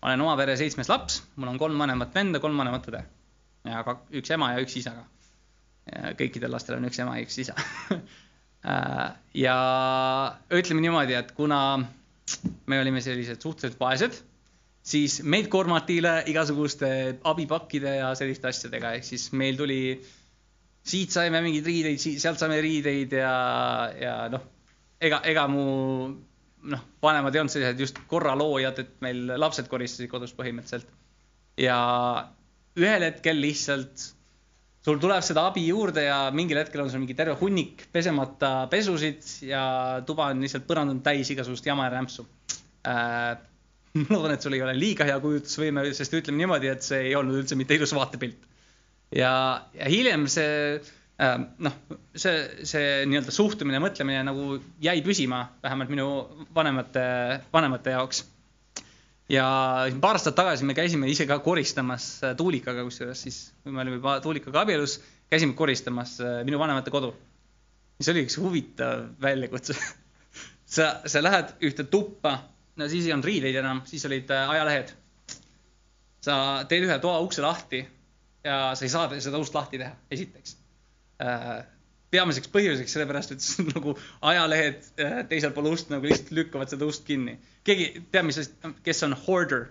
[0.00, 3.06] ma olen oma pere seitsmes laps, mul on kolm vanemat venda, kolm vanemat õde
[3.68, 3.84] ja
[4.16, 5.04] üks ema ja üks isaga
[6.18, 7.54] kõikidel lastel on üks ema ja üks isa
[9.44, 9.56] ja
[10.52, 11.60] ütleme niimoodi, et kuna
[12.70, 14.18] me olime sellised suhteliselt vaesed,
[14.86, 16.90] siis meid koormati üle igasuguste
[17.26, 19.80] abipakkide ja selliste asjadega, ehk siis meil tuli,
[20.86, 23.34] siit saime mingeid riideid, sealt saime riideid ja,
[24.00, 24.44] ja noh,
[25.00, 25.64] ega, ega mu
[26.70, 30.92] noh, vanemad ei olnud sellised just korraloojad, et meil lapsed koristasid kodus põhimõtteliselt.
[31.60, 31.80] ja
[32.78, 34.10] ühel hetkel lihtsalt
[34.84, 39.26] sul tuleb seda abi juurde ja mingil hetkel on sul mingi terve hunnik pesemata pesusid
[39.48, 39.62] ja
[40.06, 42.26] tuba on lihtsalt põrand on täis igasugust jama ja rämpsu
[42.88, 43.36] äh,.
[43.98, 47.14] ma loodan, et sul ei ole liiga hea kujutlusvõime, sest ütleme niimoodi, et see ei
[47.18, 48.44] olnud üldse mitte ilus vaatepilt.
[49.18, 49.32] ja,
[49.74, 51.32] ja hiljem see äh,
[51.66, 51.78] noh,
[52.14, 52.36] see,
[52.70, 56.06] see nii-öelda suhtumine, mõtlemine nagu jäi püsima, vähemalt minu
[56.54, 57.02] vanemate,
[57.50, 58.22] vanemate jaoks
[59.30, 59.46] ja
[60.02, 64.00] paar aastat tagasi me käisime ise ka koristamas äh, Tuulikaga, kusjuures siis, kui me olime
[64.00, 64.98] juba Tuulikaga abielus,
[65.30, 67.12] käisime koristamas äh, minu vanemate kodu.
[68.00, 69.76] mis oli üks huvitav väljakutse
[70.76, 72.36] sa, sa lähed ühte tuppa,
[72.76, 74.94] no siis ei olnud riideid enam, siis olid äh, ajalehed.
[76.20, 76.36] sa
[76.68, 77.84] teed ühe toa ukse lahti
[78.44, 80.56] ja sa ei saa seda ust lahti teha, esiteks
[82.10, 83.96] peamiseks põhjuseks, sellepärast et nagu
[84.32, 87.38] ajalehed äh, teisel pool ust nagu lihtsalt lükkavad seda ust kinni.
[87.66, 88.40] keegi teab, mis,
[88.86, 89.68] kes on hoarder?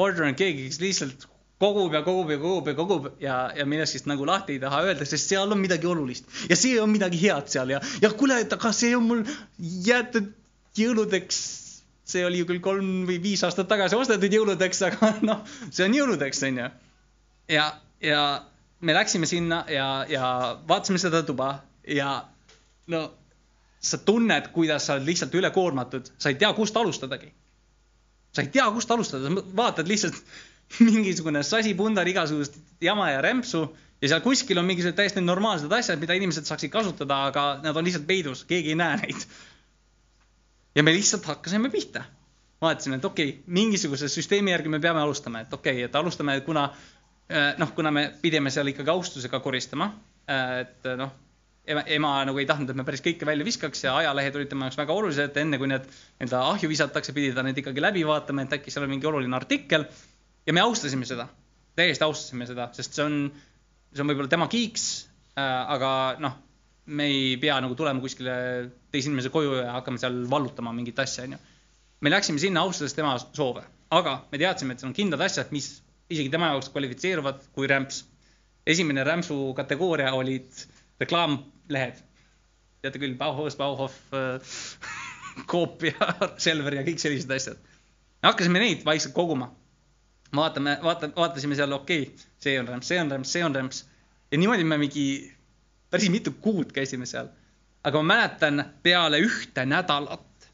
[0.00, 1.28] Hoarder on keegi, kes lihtsalt
[1.62, 5.06] kogub ja kogub ja kogub ja kogub ja, ja millestki nagu lahti ei taha öelda,
[5.08, 8.52] sest seal on midagi olulist ja see on midagi head seal ja, ja kuule, et
[8.52, 9.22] aga see on mul
[9.86, 10.32] jäetud
[10.78, 11.38] jõuludeks.
[12.04, 15.94] see oli ju küll kolm või viis aastat tagasi ostetud jõuludeks, aga noh, see on
[15.96, 16.66] jõuludeks, onju.
[17.54, 17.68] ja,
[18.04, 18.24] ja
[18.80, 21.54] me läksime sinna ja, ja vaatasime seda tuba
[21.88, 22.24] ja
[22.86, 23.12] no
[23.84, 27.32] sa tunned, kuidas sa oled lihtsalt ülekoormatud, sa ei tea, kust alustadagi.
[28.34, 30.16] sa ei tea, kust alustada, vaatad lihtsalt
[30.88, 33.66] mingisugune sasipundar igasugust jama ja rämpsu
[34.02, 37.84] ja seal kuskil on mingisugused täiesti normaalsed asjad, mida inimesed saaksid kasutada, aga nad on
[37.84, 39.26] lihtsalt peidus, keegi ei näe neid.
[40.74, 42.04] ja me lihtsalt hakkasime pihta.
[42.60, 46.40] vaatasime, et okei okay,, mingisuguse süsteemi järgi me peame alustama, et okei okay,, et alustame,
[46.40, 46.93] kuna Äh,
[47.30, 49.88] noh, kuna me pidime seal ikkagi austusega koristama,
[50.28, 51.12] äh, et noh,
[51.66, 54.68] ema, ema nagu ei tahtnud, et me päris kõike välja viskaks ja ajalehed olid tema
[54.68, 58.44] jaoks väga olulised, enne kui need nii-öelda ahju visatakse, pidi ta need ikkagi läbi vaatama,
[58.44, 59.86] et äkki seal on mingi oluline artikkel.
[60.46, 61.28] ja me austasime seda,
[61.76, 63.18] täiesti austasime seda, sest see on,
[63.94, 64.88] see on võib-olla tema kiiks
[65.38, 66.36] äh,, aga noh,
[66.84, 68.34] me ei pea nagu tulema kuskile
[68.92, 71.40] teise inimese koju ja hakkama seal vallutama mingit asja, onju.
[72.04, 73.64] me läksime sinna austades tema soove,
[73.96, 75.78] aga me teadsime, et seal on kindlad asjad, mis
[76.10, 78.04] isegi tema jaoks kvalifitseeruvad kui rämps.
[78.66, 80.50] esimene rämpsu kategooria olid
[81.00, 82.00] reklaamlehed.
[82.82, 84.40] teate küll, Bauhaus, Bauhof äh,,
[85.50, 86.14] Coop ja
[86.46, 87.58] Selver ja kõik sellised asjad.
[88.22, 89.52] hakkasime neid vaikselt koguma.
[90.36, 93.84] vaatame, vaata, vaatasime seal, okei okay,, see on rämps, see on rämps, see on rämps.
[94.30, 95.06] ja niimoodi me mingi
[95.90, 97.32] päris mitu kuud käisime seal.
[97.84, 100.48] aga ma mäletan peale ühte nädalat,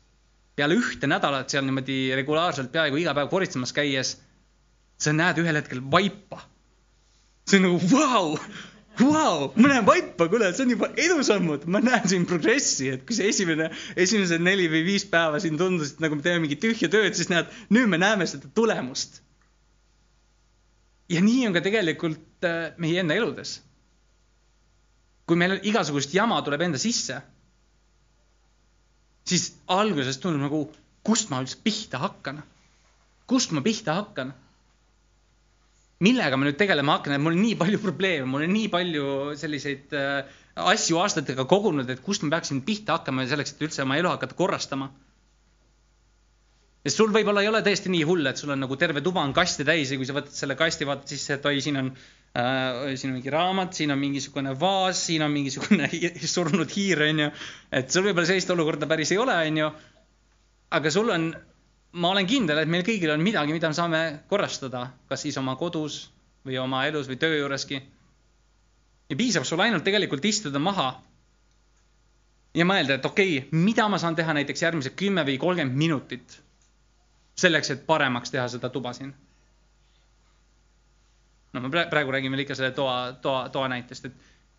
[0.56, 4.18] peale ühte nädalat seal niimoodi regulaarselt peaaegu iga päev koristamas käies
[5.00, 6.42] sa näed ühel hetkel vaipa.
[7.48, 8.26] see on nagu vau,
[9.00, 13.16] vau, ma näen vaipa, kuule, see on juba edusammud, ma näen siin progressi, et kui
[13.16, 16.90] see esimene, esimesed neli või viis päeva siin tundus, et nagu me teeme mingit tühja
[16.92, 19.22] tööd, siis näed, nüüd me näeme seda tulemust.
[21.10, 23.56] ja nii on ka tegelikult äh, meie enda eludes.
[25.26, 27.18] kui meil igasugust jama tuleb enda sisse,
[29.26, 30.62] siis alguses tundub nagu,
[31.06, 32.44] kust ma üldse pihta hakkan.
[33.26, 34.36] kust ma pihta hakkan?
[36.04, 39.04] Millega ma nüüd tegelema hakkan, et mul on nii palju probleeme, mul on nii palju
[39.40, 40.38] selliseid äh,
[40.72, 44.36] asju aastatega kogunud, et kust ma peaksin pihta hakkama selleks, et üldse oma elu hakata
[44.38, 44.90] korrastama.
[46.80, 49.34] sest sul võib-olla ei ole tõesti nii hull, et sul on nagu terve tuba on
[49.36, 52.96] kaste täis ja kui sa võtad selle kasti, vaatad sisse, et oi, siin on äh,,
[52.96, 57.28] siin on mingi raamat, siin on mingisugune vaas, siin on mingisugune hi surnud hiir, onju.
[57.76, 59.70] et sul võib-olla sellist olukorda päris ei ole, onju.
[60.80, 61.28] aga sul on
[61.92, 64.00] ma olen kindel, et meil kõigil on midagi, mida me saame
[64.30, 66.04] korrastada, kas siis oma kodus
[66.46, 67.80] või oma elus või töö juureski.
[69.10, 71.02] ja piisab sul ainult tegelikult istuda maha
[72.54, 76.40] ja mõelda, et okei okay,, mida ma saan teha näiteks järgmised kümme või kolmkümmend minutit
[77.34, 79.14] selleks, et paremaks teha seda tuba siin.
[81.52, 84.12] no ma praegu räägin veel ikka selle toa, toa, toa näitest, et,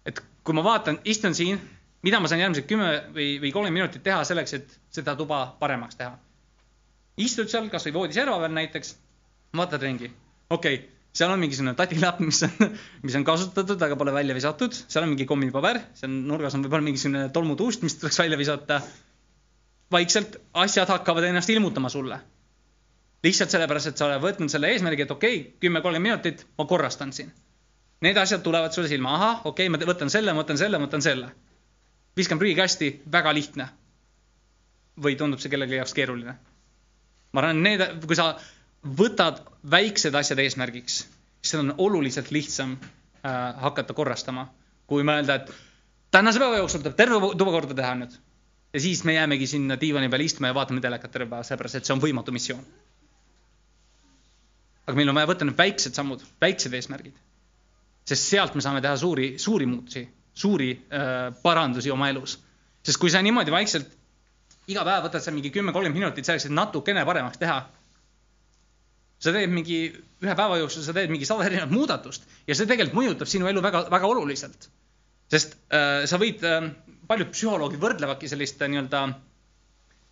[0.06, 1.62] et kui ma vaatan, istun siin,
[2.04, 5.96] mida ma saan järgmised kümme või, või kolmkümmend minutit teha selleks, et seda tuba paremaks
[5.96, 6.18] teha
[7.26, 8.96] istud seal kasvõi voodiserva peal näiteks,
[9.58, 10.10] vaatad ringi,
[10.50, 12.74] okei okay,, seal on mingisugune tatilapp, mis on,
[13.06, 16.88] mis on kasutatud, aga pole välja visatud, seal on mingi kommipaber, seal nurgas on võib-olla
[16.88, 18.82] mingisugune tolmutuust, mis tuleks välja visata.
[19.92, 22.20] vaikselt asjad hakkavad ennast ilmutama sulle.
[23.24, 26.66] lihtsalt sellepärast, et sa oled võtnud selle eesmärgi, et okei okay,, kümme, kolmkümmend minutit, ma
[26.66, 27.32] korrastan siin.
[28.02, 30.88] Need asjad tulevad sulle silma, ahah, okei okay,, ma võtan selle, ma võtan selle, ma
[30.88, 31.30] võtan selle.
[32.18, 33.68] viskan prügikasti, väga lihtne.
[35.04, 36.34] või tundub see kellegi jaoks keeruline
[37.32, 38.34] ma arvan, need, kui sa
[38.84, 39.42] võtad
[39.72, 41.04] väiksed asjad eesmärgiks,
[41.42, 44.48] siis on oluliselt lihtsam äh, hakata korrastama,
[44.90, 45.52] kui mõelda, et
[46.12, 48.16] tänase päeva jooksul tuleb terve tuba korda teha nüüd.
[48.74, 51.86] ja siis me jäämegi sinna diivani peal istuma ja vaatame telekat terve päeva, sellepärast et
[51.86, 52.64] see on võimatu missioon.
[54.88, 57.16] aga meil on vaja võtta need väiksed sammud, väiksed eesmärgid.
[58.06, 62.40] sest sealt me saame teha suuri, suuri muutusi, suuri äh, parandusi oma elus.
[62.84, 64.01] sest kui sa niimoodi vaikselt
[64.72, 67.62] iga päev võtad sa mingi kümme, kolmkümmend minutit selleks, et natukene paremaks teha.
[69.22, 69.82] sa teed mingi
[70.26, 73.62] ühe päeva jooksul, sa teed mingi sada erinevat muudatust ja see tegelikult mõjutab sinu elu
[73.62, 74.70] väga, väga oluliselt.
[75.32, 76.72] sest äh, sa võid äh,,
[77.08, 79.04] paljud psühholoogid võrdlevadki sellist äh, nii-öelda,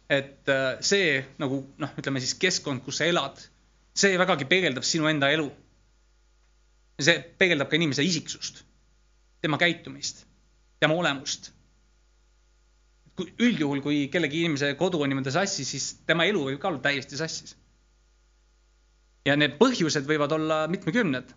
[0.10, 3.42] et äh, see nagu noh, ütleme siis keskkond, kus sa elad,
[3.98, 5.50] see vägagi peegeldab sinu enda elu.
[7.00, 8.64] see peegeldab ka inimese isiksust,
[9.42, 10.26] tema käitumist,
[10.80, 11.54] tema olemust
[13.20, 17.20] üldjuhul, kui kellegi inimese kodu on niimoodi sassis, siis tema elu võib ka olla täiesti
[17.20, 17.56] sassis.
[19.28, 21.36] ja need põhjused võivad olla mitmekümned.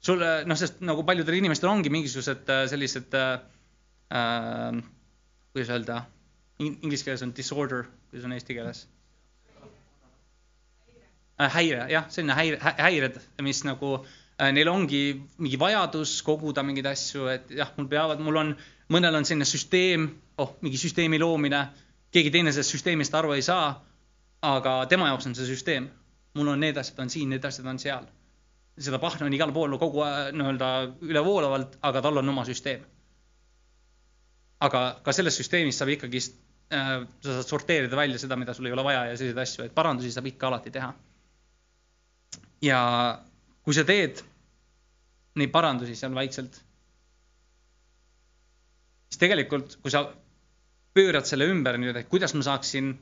[0.00, 3.40] sul noh, sest nagu paljudel inimestel ongi mingisugused äh, sellised äh,,
[4.12, 4.82] äh,
[5.52, 6.02] kuidas öelda,
[6.58, 8.84] inglise keeles on disorder, kuidas on eesti keeles
[11.40, 11.50] äh,?
[11.58, 15.02] häire, jah, selline häire, häired, mis nagu äh, neil ongi
[15.38, 18.56] mingi vajadus koguda mingeid asju, et jah, mul peavad, mul on,
[18.92, 20.06] mõnel on selline süsteem
[20.38, 21.62] oh, mingi süsteemi loomine,
[22.14, 23.70] keegi teine sellest süsteemist aru ei saa,
[24.46, 25.88] aga tema jaoks on see süsteem.
[26.36, 28.06] mul on need asjad on siin, need asjad on seal.
[28.78, 30.68] seda pahna on igal pool kogu nii-öelda
[31.00, 32.84] ülevoolavalt, aga tal on oma süsteem.
[34.60, 36.36] aga ka sellest süsteemist saab ikkagist
[36.72, 39.74] äh,, sa saad sorteerida välja seda, mida sul ei ole vaja ja selliseid asju, et
[39.74, 40.92] parandusi saab ikka alati teha.
[42.62, 42.80] ja
[43.62, 44.22] kui sa teed
[45.36, 46.60] neid parandusi seal vaikselt,
[49.16, 50.04] siis tegelikult, kui sa
[50.96, 52.92] pöörad selle ümber nüüd, et kuidas ma saaksin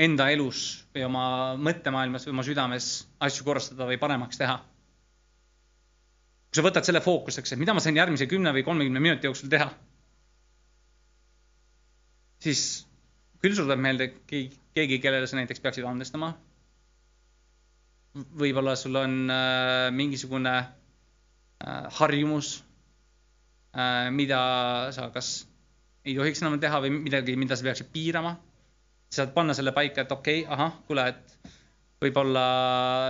[0.00, 1.24] enda elus või oma
[1.58, 2.90] mõttemaailmas või oma südames
[3.22, 4.58] asju korrastada või paremaks teha.
[6.50, 9.50] kui sa võtad selle fookuseks, et mida ma saan järgmise kümne või kolmekümne minuti jooksul
[9.52, 9.68] teha,
[12.42, 12.62] siis
[13.38, 16.32] küll sul tuleb meelde keegi, keegi, kellele sa näiteks peaksid andestama.
[18.14, 22.64] võib-olla sul on äh, mingisugune äh, harjumus
[24.10, 24.40] mida
[24.90, 25.46] sa kas
[26.04, 28.36] ei tohiks enam teha või midagi, mida sa peaksid piirama.
[29.10, 31.54] sa saad panna selle paika, et okei okay,, ahah, kuule, et
[32.02, 32.44] võib-olla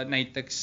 [0.08, 0.58] näiteks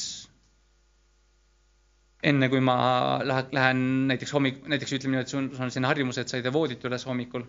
[2.28, 2.78] enne kui ma
[3.24, 6.46] lähen, lähen näiteks hommik, näiteks ütleme nii, et sul on selline harjumus, et sa ei
[6.46, 7.46] tee voodit üles hommikul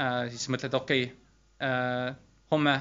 [0.00, 0.30] äh,.
[0.32, 1.14] siis mõtled, okei okay,
[1.68, 2.16] äh,,
[2.50, 2.78] homme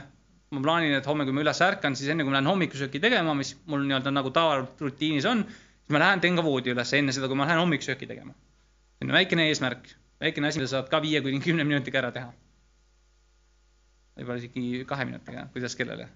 [0.54, 3.36] ma plaanin, et homme, kui ma üles ärkan, siis enne kui ma lähen hommikusööki tegema,
[3.38, 5.44] mis mul nii-öelda nagu tavarutiinis on,
[5.90, 8.34] ma lähen teen ka voodi üles enne seda, kui ma lähen hommikusööki tegema.
[9.00, 9.92] selline väikene eesmärk
[10.24, 12.32] väikene asi, mida saad ka viie kuni kümne minutiga ära teha.
[14.14, 16.08] võib-olla isegi kahe minutiga, kuidas kellele.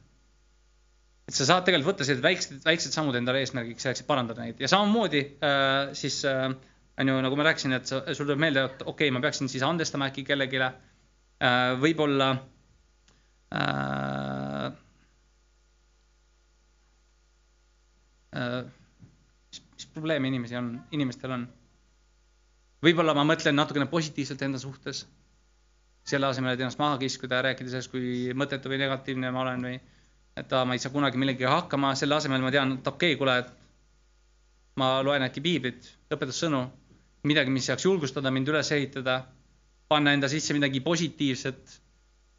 [1.27, 4.61] et sa saad tegelikult võtta sellised väiksed, väiksed sammud endale eesmärgiks selleks, et parandada neid
[4.63, 6.51] ja samamoodi äh, siis äh,
[6.97, 9.51] on ju, nagu ma rääkisin, et sa, sul tuleb meelde, et okei okay,, ma peaksin
[9.51, 10.77] siis andestama äkki kellelegi äh,.
[11.81, 12.29] võib-olla
[13.53, 14.71] äh,
[18.37, 18.76] äh,
[19.97, 21.47] probleeme inimesi on, inimestel on
[22.85, 25.05] võib-olla ma mõtlen natukene positiivselt enda suhtes.
[26.07, 29.65] selle asemel, et ennast maha kiskuda ja rääkida sellest, kui mõttetu või negatiivne ma olen
[29.67, 29.79] või
[30.39, 33.17] et aa, ma ei saa kunagi millegagi hakkama, selle asemel ma tean, et okei okay,,
[33.19, 36.61] kuule, et ma loen äkki piiblit, õpetussõnu,
[37.27, 39.17] midagi, mis saaks julgustada mind üles ehitada,
[39.91, 41.75] panna enda sisse midagi positiivset,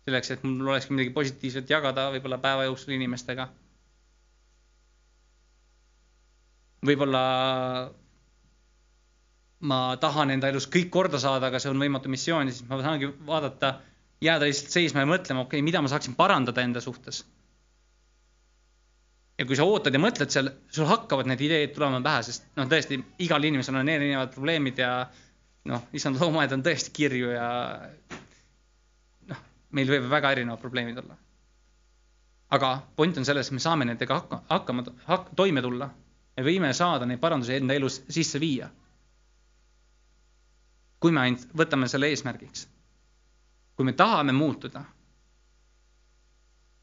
[0.08, 3.50] selleks, et mul olekski midagi positiivset jagada võib-olla päeva jooksul inimestega.
[6.86, 7.22] Võib-olla
[9.68, 12.78] ma tahan enda elus kõik korda saada, aga see on võimatu missioon ja siis ma
[12.82, 13.74] saangi vaadata,
[14.22, 17.24] jääda lihtsalt seisma ja mõtlema, okei okay,, mida ma saaksin parandada enda suhtes
[19.38, 22.66] ja kui sa ootad ja mõtled seal, sul hakkavad need ideed tulema pähe, sest noh,
[22.70, 24.90] tõesti igal inimesel on erinevad probleemid ja
[25.70, 27.48] noh, issand loomaaed on tõesti kirju ja
[29.30, 29.44] noh,
[29.78, 31.16] meil võivad väga erinevad probleemid olla.
[32.56, 35.90] aga point on selles, et me saame nendega hakka, hakkama hak,, toime tulla.
[36.38, 38.70] Me võime saada neid parandusi enda elus sisse viia.
[40.98, 42.68] kui me ainult võtame selle eesmärgiks.
[43.76, 44.84] kui me tahame muutuda,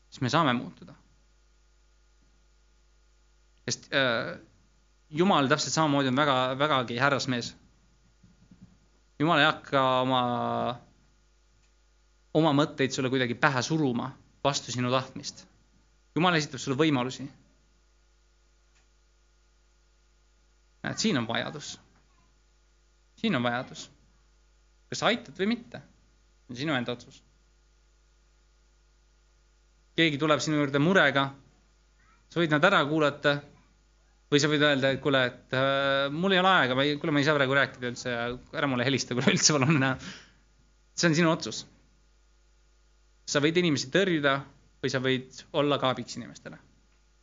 [0.09, 0.95] siis me saame muutuda
[3.65, 4.37] sest äh,
[5.09, 7.53] Jumal täpselt samamoodi on väga, vägagi härrasmees.
[9.19, 10.21] Jumal ei hakka oma,
[12.35, 14.09] oma mõtteid sulle kuidagi pähe suruma
[14.43, 15.45] vastu sinu tahtmist.
[16.17, 17.27] Jumal esitab sulle võimalusi.
[20.85, 21.75] Näed, siin on vajadus.
[23.15, 23.89] siin on vajadus.
[24.89, 25.81] kas sa aitad või mitte,
[26.49, 27.23] on sinu enda otsus.
[29.95, 31.29] keegi tuleb sinu juurde murega,
[32.29, 33.37] sa võid nad ära kuulata
[34.31, 37.13] või sa võid öelda, et kuule, et äh, mul ei ole aega, ma ei, kuule,
[37.15, 38.25] ma ei saa praegu rääkida üldse ja
[38.57, 39.85] ära mulle helista, kuule üldse palun.
[40.95, 41.65] see on sinu otsus.
[43.25, 44.35] sa võid inimesi tõrjuda
[44.83, 46.59] või sa võid olla ka abiks inimestele.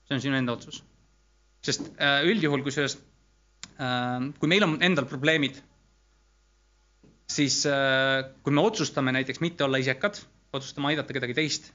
[0.07, 0.83] see on sinu enda otsus.
[1.62, 2.96] sest äh, üldjuhul, kusjuures
[4.38, 5.57] kui meil on endal probleemid,
[7.33, 10.21] siis äh, kui me otsustame näiteks mitte olla isekad,
[10.53, 11.71] otsustame aidata kedagi teist,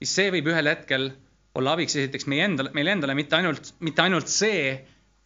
[0.00, 1.10] siis see võib ühel hetkel
[1.58, 4.72] olla abiks esiteks meie endale, meile endale, mitte ainult, mitte ainult see,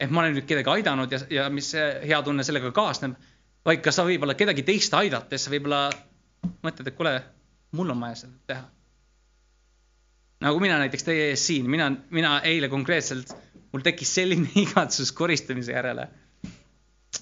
[0.01, 3.15] et ma olen nüüd kedagi aidanud ja, ja mis hea tunne sellega kaasneb,
[3.67, 5.87] vaid ka sa võib-olla kedagi teist aidates võib-olla
[6.63, 7.15] mõtled, et kuule,
[7.79, 8.65] mul on vaja seda teha.
[10.47, 13.33] nagu mina näiteks teie ees siin, mina, mina eile konkreetselt,
[13.77, 16.09] mul tekkis selline igatsus koristamise järele.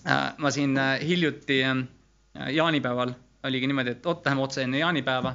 [0.06, 1.82] Äh, ma siin äh, hiljuti äh,
[2.54, 3.12] jaanipäeval
[3.44, 5.34] oligi niimoodi, et oot, läheme otse enne jaanipäeva.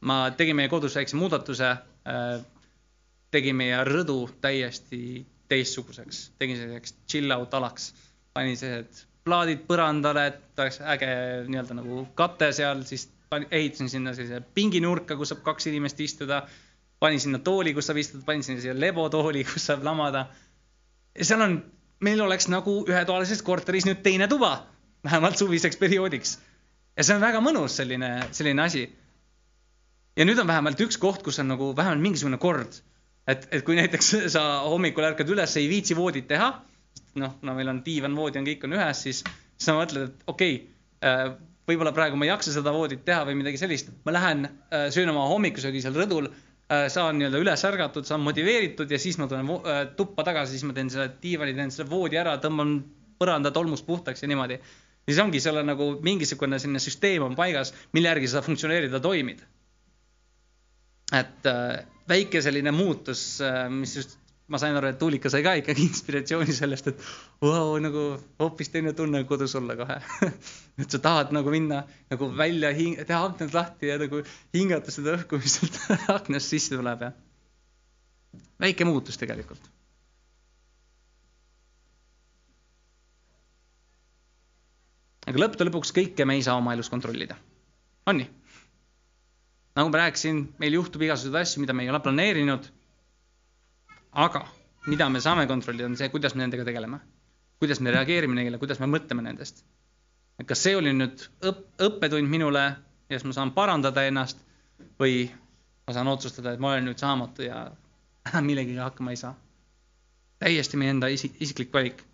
[0.00, 1.68] ma tegin meie kodus väikse muudatuse
[2.08, 2.40] Äh,
[3.34, 7.90] tegi meie rõdu täiesti teistsuguseks, tegin selliseks chill out alaks,
[8.36, 11.10] panin sellised plaadid põrandale, et oleks äge
[11.50, 13.04] nii-öelda nagu kate seal, siis
[13.50, 16.42] ehitasin sinna sellise pinginurka, kus saab kaks inimest istuda.
[17.00, 20.26] Panin sinna tooli, kus saab istuda, panin sinna siia lebotooli, kus saab lamada.
[21.18, 21.58] ja seal on,
[22.00, 24.66] meil oleks nagu ühetoalises korteris nüüd teine tuba,
[25.04, 26.38] vähemalt suviseks perioodiks.
[26.96, 28.88] ja see on väga mõnus selline, selline asi
[30.18, 32.80] ja nüüd on vähemalt üks koht, kus on nagu vähemalt mingisugune kord.
[33.28, 36.48] et, et kui näiteks sa hommikul ärkad üles, ei viitsi voodit teha,
[37.20, 39.20] noh, no meil on diivan, voodi on, kõik on ühes, siis
[39.60, 41.26] sa mõtled, et okei okay,, äh,
[41.68, 45.12] võib-olla praegu ma ei jaksa seda voodit teha või midagi sellist, ma lähen äh, söön
[45.12, 46.30] oma hommikusöögi seal rõdul,
[46.68, 49.48] saan nii-öelda üles ärgatud, saan motiveeritud ja siis ma tulen
[49.96, 52.74] tuppa tagasi, siis ma teen selle diivani, teen selle voodi ära, tõmban
[53.18, 54.58] põranda tolmust puhtaks ja niimoodi.
[55.08, 59.40] siis ongi, sul on nagu mingisugune selline süsteem on paigas, mille järgi sa funktsioneerida toimid
[61.14, 65.52] et äh, väike selline muutus, äh, mis just, ma sain aru, et Tuulika sai ka
[65.60, 67.06] ikkagi inspiratsiooni sellest, et
[67.44, 68.04] vau, nagu
[68.40, 69.98] hoopis teine tunne kodus olla kohe
[70.82, 72.72] et sa tahad nagu minna nagu välja,
[73.04, 74.22] teha aknad lahti ja nagu
[74.56, 75.80] hingata seda õhku, mis sealt
[76.18, 77.12] aknast sisse tuleb ja
[78.60, 79.74] väike muutus tegelikult.
[85.28, 87.36] aga lõppude lõpuks kõike me ei saa oma elus kontrollida,
[88.08, 88.28] on nii?
[89.78, 92.64] nagu ma rääkisin, meil juhtub igasuguseid asju, mida me ei ole planeerinud.
[94.12, 94.46] Aga
[94.86, 97.00] mida me saame kontrollida, on see, kuidas me nendega tegeleme.
[97.58, 99.64] kuidas me reageerime neile, kuidas me mõtleme nendest.
[100.38, 102.64] et kas see oli nüüd õpp, õppetund minule
[103.08, 104.40] ja siis ma saan parandada ennast
[105.00, 105.28] või
[105.86, 107.66] ma saan otsustada, et ma olen nüüd saamatu ja
[108.48, 109.34] millegagi hakkama ei saa.
[110.38, 112.04] täiesti meie enda isi, isiklik valik.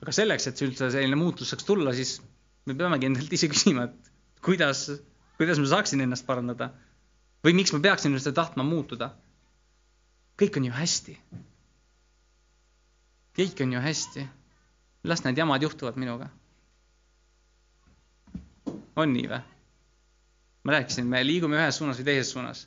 [0.00, 2.20] aga selleks, et üldse selline muutus saaks tulla, siis
[2.66, 4.12] me peamegi endalt ise küsima, et
[4.44, 4.86] kuidas,
[5.36, 6.70] kuidas ma saaksin ennast parandada
[7.44, 9.10] või miks ma peaksin üldse tahtma muutuda.
[10.40, 11.18] kõik on ju hästi.
[13.38, 14.28] kõik on ju hästi.
[15.04, 16.28] las need jamad juhtuvad minuga.
[18.96, 19.42] on nii või?
[20.64, 22.66] ma rääkisin, me liigume ühes suunas või teises suunas.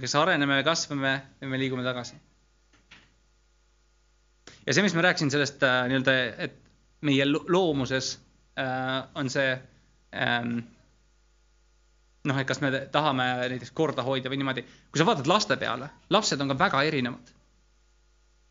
[0.00, 2.16] kas areneme, kasvame või me liigume tagasi.
[4.66, 6.58] ja see, mis ma rääkisin sellest äh, nii-öelda, et
[7.00, 8.18] meie loomuses
[8.58, 9.54] äh, on see
[10.12, 10.58] ähm,
[12.28, 14.64] noh, et kas me tahame näiteks korda hoida või niimoodi.
[14.92, 17.34] kui sa vaatad laste peale, lapsed on ka väga erinevad.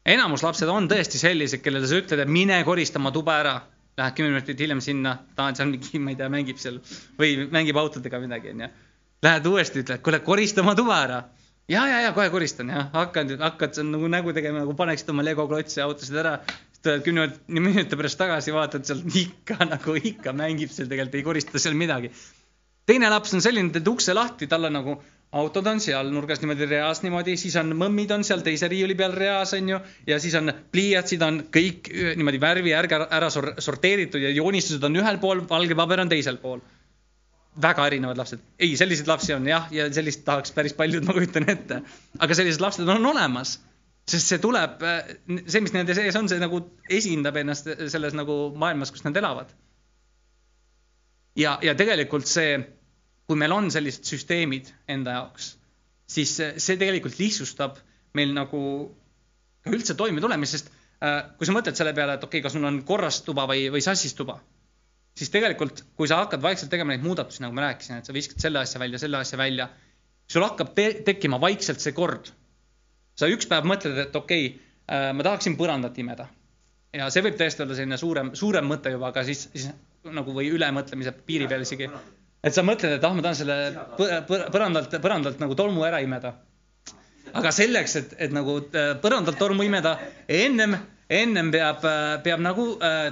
[0.05, 3.57] enamus lapsed on tõesti sellised, kellele sa ütled, et mine korista oma tuba ära.
[3.97, 6.78] Lähed kümme minutit hiljem sinna, ta on seal mingi, ma ei tea, mängib seal
[7.17, 8.67] või mängib autodega midagi, onju.
[9.25, 11.23] Lähed uuesti, ütled, kuule, korista oma tuba ära.
[11.67, 15.47] ja, ja, ja kohe koristan jah, hakkad, hakkad nagu nägu tegema, nagu paneksid oma Lego
[15.47, 20.69] klotse autosid ära siis tuled kümne minuti pärast tagasi, vaatad sealt ikka nagu ikka mängib
[20.71, 22.13] seal, tegelikult ei korista seal midagi
[22.88, 24.97] teine laps on selline, teed ukse lahti, tal on nagu
[25.35, 29.15] autod on seal nurgas niimoodi reas niimoodi, siis on mõmmid on seal teise riiuli peal
[29.15, 34.31] reas, on ju, ja siis on pliiatsid on kõik niimoodi värvi ärga ära sorteeritud ja
[34.31, 36.63] joonistused on ühel pool, valge paber on teisel pool.
[37.61, 38.39] väga erinevad lapsed.
[38.59, 41.81] ei, selliseid lapsi on jah, ja sellist tahaks päris paljud, ma kujutan ette.
[42.19, 43.59] aga sellised lapsed on olemas,
[44.07, 44.79] sest see tuleb,
[45.47, 49.51] see, mis nende sees on, see nagu esindab ennast selles nagu maailmas, kus nad elavad.
[51.35, 52.76] ja, ja tegelikult see
[53.28, 55.51] kui meil on sellised süsteemid enda jaoks,
[56.07, 57.80] siis see tegelikult lihtsustab
[58.15, 58.61] meil nagu
[59.63, 60.69] ka üldse toimetulemist, sest
[61.03, 63.67] äh, kui sa mõtled selle peale, et okei okay,, kas sul on korras tuba või,
[63.73, 64.38] või sassis tuba,
[65.17, 68.41] siis tegelikult, kui sa hakkad vaikselt tegema neid muudatusi, nagu ma rääkisin, et sa viskad
[68.43, 69.67] selle asja välja, selle asja välja,
[70.32, 72.32] sul hakkab te tekkima vaikselt see kord.
[73.17, 76.30] sa üks päev mõtled, et okei okay, äh,, ma tahaksin põrandat imeda.
[76.95, 79.67] ja see võib tõesti olla selline suurem, suurem mõte juba, aga siis, siis
[80.07, 81.89] nagu või ülemõtlemise piiri peal isegi
[82.43, 83.57] et sa mõtled, et ah, ma tahan selle
[84.53, 86.35] põrandalt, põrandalt nagu tolmu ära imeda.
[87.38, 90.77] aga selleks, et, et nagu äh, põrandalt tolmu imeda, ennem,
[91.09, 93.09] ennem peab, äh, peab nagu äh,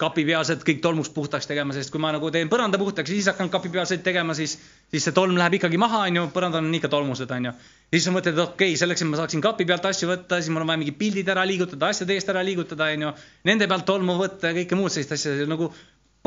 [0.00, 3.50] kapipealsed kõik tolmust puhtaks tegema, sest kui ma nagu teen põranda puhtaks ja siis hakkan
[3.52, 4.56] kapipealseid tegema, siis,
[4.90, 7.52] siis see tolm läheb ikkagi maha, onju, põrandal on ikka tolmused, onju.
[7.52, 10.40] ja siis sa mõtled, et okei okay,, selleks, et ma saaksin kapi pealt asju võtta,
[10.40, 13.12] siis mul on vaja mingid pildid ära liigutada, asjad eest ära liigutada, onju.
[13.50, 15.68] Nende pealt tolmu võtta ja kõike muud sellist asja, nagu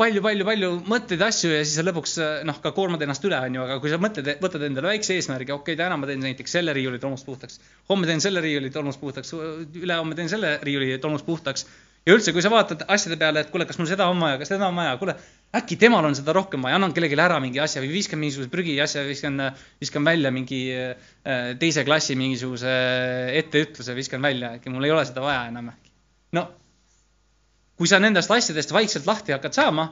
[0.00, 2.16] palju-palju-palju mõtteid, asju ja siis sa lõpuks
[2.48, 5.76] noh, ka koormad ennast üle, onju, aga kui sa mõtled, võtad endale väikse eesmärgi, okei
[5.76, 9.30] okay,, täna ma teen näiteks selle riiuli tolmust puhtaks, homme teen selle riiuli tolmust puhtaks,
[9.78, 11.66] ülehomme teen selle riiuli tolmust puhtaks.
[12.04, 14.50] ja üldse, kui sa vaatad asjade peale, et kuule, kas mul seda on vaja, kas
[14.50, 15.14] seda on vaja, kuule,
[15.54, 19.06] äkki temal on seda rohkem vaja, annan kellelegi ära mingi asja või viskan mingisuguse prügiasja,
[19.06, 19.38] viskan,
[19.80, 22.74] viskan välja mingi äh, teise klassi mingisuguse
[23.38, 25.94] etteütluse, viskan välja, äkki mul ei ole seda vaja enam äkki.
[26.34, 26.48] no
[27.78, 29.88] kui sa nendest asjadest vaikselt lahti hakkad saama,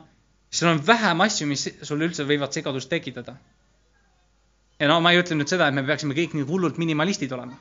[0.50, 3.36] siis on vähem asju, mis sul üldse võivad segadust tekitada.
[4.78, 7.58] ja no ma ei ütle nüüd seda, et me peaksime kõik nii hullult minimalistid olema.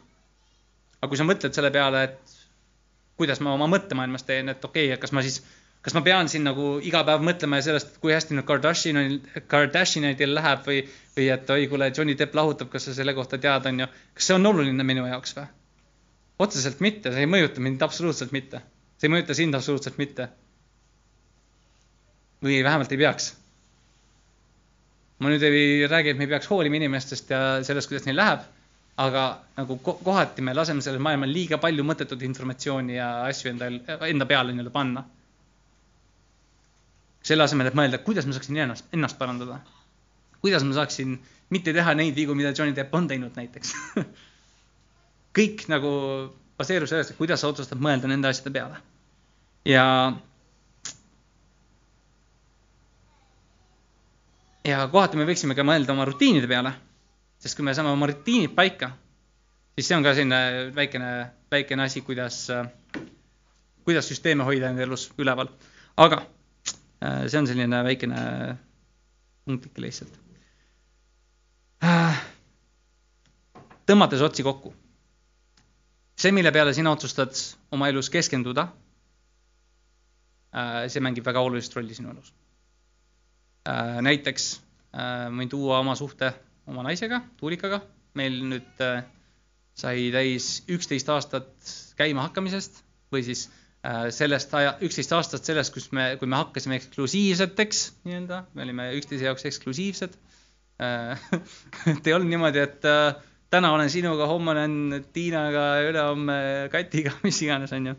[0.99, 2.37] aga kui sa mõtled selle peale, et
[3.17, 5.41] kuidas ma oma mõttemaailmas teen, et okei okay,, et kas ma siis,
[5.81, 9.17] kas ma pean siin nagu iga päev mõtlema sellest, kui hästi nüüd Kardashianil,
[9.47, 10.83] Kardashianidel läheb või,
[11.17, 13.89] või et oi, kuule, Johnny Depp lahutab, kas sa selle kohta tead, on ju.
[14.13, 15.49] kas see on oluline minu jaoks või?
[16.41, 18.61] otseselt mitte, see ei mõjuta mind absoluutselt mitte
[19.01, 20.29] see ei mõjuta sind absoluutselt mitte.
[22.41, 23.33] või vähemalt ei peaks.
[25.19, 28.45] ma nüüd ei räägi, et me ei peaks hoolima inimestest ja sellest, kuidas neil läheb,
[29.01, 29.23] aga
[29.57, 33.69] nagu kohati me laseme sellel maailmal liiga palju mõttetut informatsiooni ja asju enda,
[34.09, 35.03] enda peale nii-öelda panna.
[37.23, 39.59] selle asemel, et mõelda, kuidas ma saaksin ennast, ennast parandada.
[40.41, 41.17] kuidas ma saaksin
[41.49, 43.73] mitte teha neid vigu, mida Johnny Depp on teinud näiteks
[45.37, 45.91] kõik nagu
[46.57, 48.90] baseerub sellest, et kuidas sa otsustad mõelda nende asjade peale
[49.65, 50.13] ja
[54.65, 56.73] ja kohati me võiksime ka mõelda oma rutiinide peale,
[57.41, 58.91] sest kui me saame oma rutiinid paika,
[59.75, 61.11] siis see on ka selline väikene,
[61.51, 62.43] väikene asi, kuidas,
[63.85, 65.49] kuidas süsteeme hoida enda elus üleval.
[65.97, 66.21] aga
[67.03, 68.21] äh, see on selline väikene
[69.45, 70.13] punktike lihtsalt.
[71.83, 72.21] Äh,
[73.89, 74.73] tõmmates otsi kokku.
[76.21, 77.33] see, mille peale sina otsustad
[77.73, 78.67] oma elus keskenduda
[80.51, 82.33] see mängib väga olulist rolli sinu elus.
[83.69, 84.51] Äh, näiteks
[84.91, 86.33] äh, võin tuua oma suhte
[86.69, 87.81] oma naisega, Tuulikaga,
[88.19, 88.83] meil nüüd
[89.81, 92.83] sai täis üksteist aastat käima hakkamisest
[93.13, 93.47] või siis
[94.13, 99.25] sellest aja, üksteist aastat sellest, kus me, kui me hakkasime eksklusiivseteks nii-öelda, me olime üksteise
[99.25, 100.13] jaoks eksklusiivsed.
[101.89, 102.85] Et ei olnud niimoodi, et
[103.49, 104.75] täna olen sinuga, homme olen
[105.13, 106.37] Tiinaga, ülehomme
[106.73, 107.97] Katiga, mis iganes, onju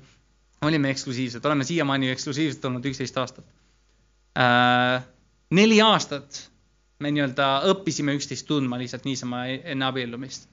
[0.62, 3.44] olime eksklusiivsed, oleme siiamaani eksklusiivsed olnud üksteist aastat
[4.38, 5.02] äh,.
[5.50, 6.52] neli aastat
[7.02, 10.48] me nii-öelda õppisime üksteist tundma lihtsalt niisama enne abiellumist.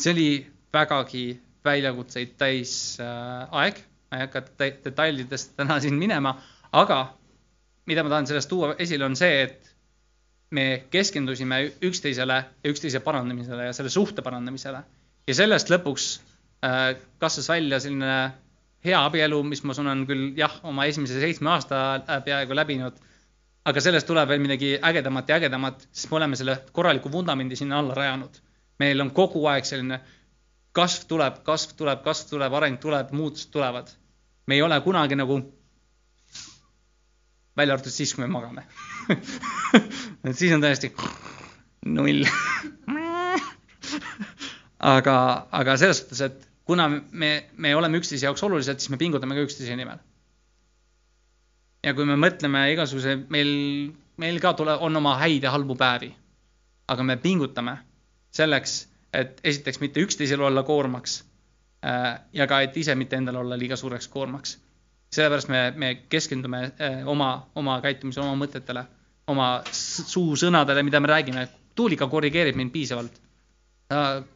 [0.00, 0.28] see oli
[0.72, 4.44] vägagi väljakutseid täis äh, aeg, ma ei hakka
[4.84, 6.34] detailidest täna siin minema,
[6.72, 7.02] aga
[7.86, 9.72] mida ma tahan sellest tuua esile, on see, et
[10.52, 14.82] me keskendusime üksteisele ja üksteise parandamisele ja selle suhte parandamisele
[15.28, 16.08] ja sellest lõpuks
[16.66, 16.92] äh,
[17.22, 18.16] kasvas välja selline
[18.84, 21.82] hea abielu, mis ma olen küll jah, oma esimese seitsme aasta
[22.26, 22.98] peaaegu läbinud,
[23.68, 27.78] aga sellest tuleb veel midagi ägedamat ja ägedamat, sest me oleme selle korraliku vundamendi sinna
[27.78, 28.40] alla rajanud.
[28.80, 30.00] meil on kogu aeg selline
[30.74, 33.90] kasv tuleb, kasv tuleb, kasv tuleb, areng tuleb, muutused tulevad.
[34.46, 35.38] me ei ole kunagi nagu,
[37.56, 38.66] välja arvatud siis, kui me magame
[40.26, 40.94] et siis on täiesti
[41.86, 42.24] null
[44.94, 45.16] aga,
[45.52, 49.46] aga selles suhtes, et kuna me, me oleme üksteise jaoks olulised, siis me pingutame ka
[49.46, 49.98] üksteise nimel.
[51.82, 53.48] ja kui me mõtleme igasuguse, meil,
[54.22, 56.12] meil ka tule, on oma häid ja halbu päevi,
[56.94, 57.76] aga me pingutame
[58.30, 58.76] selleks,
[59.12, 61.18] et esiteks mitte üksteisele olla koormaks
[61.84, 64.58] äh, ja ka, et ise mitte endale olla liiga suureks koormaks.
[65.12, 68.86] sellepärast me, me keskendume äh, oma, oma käitumisele, oma mõtetele,
[69.26, 71.48] oma suusõnadele, mida me räägime.
[71.74, 73.20] Tuulika korrigeerib mind piisavalt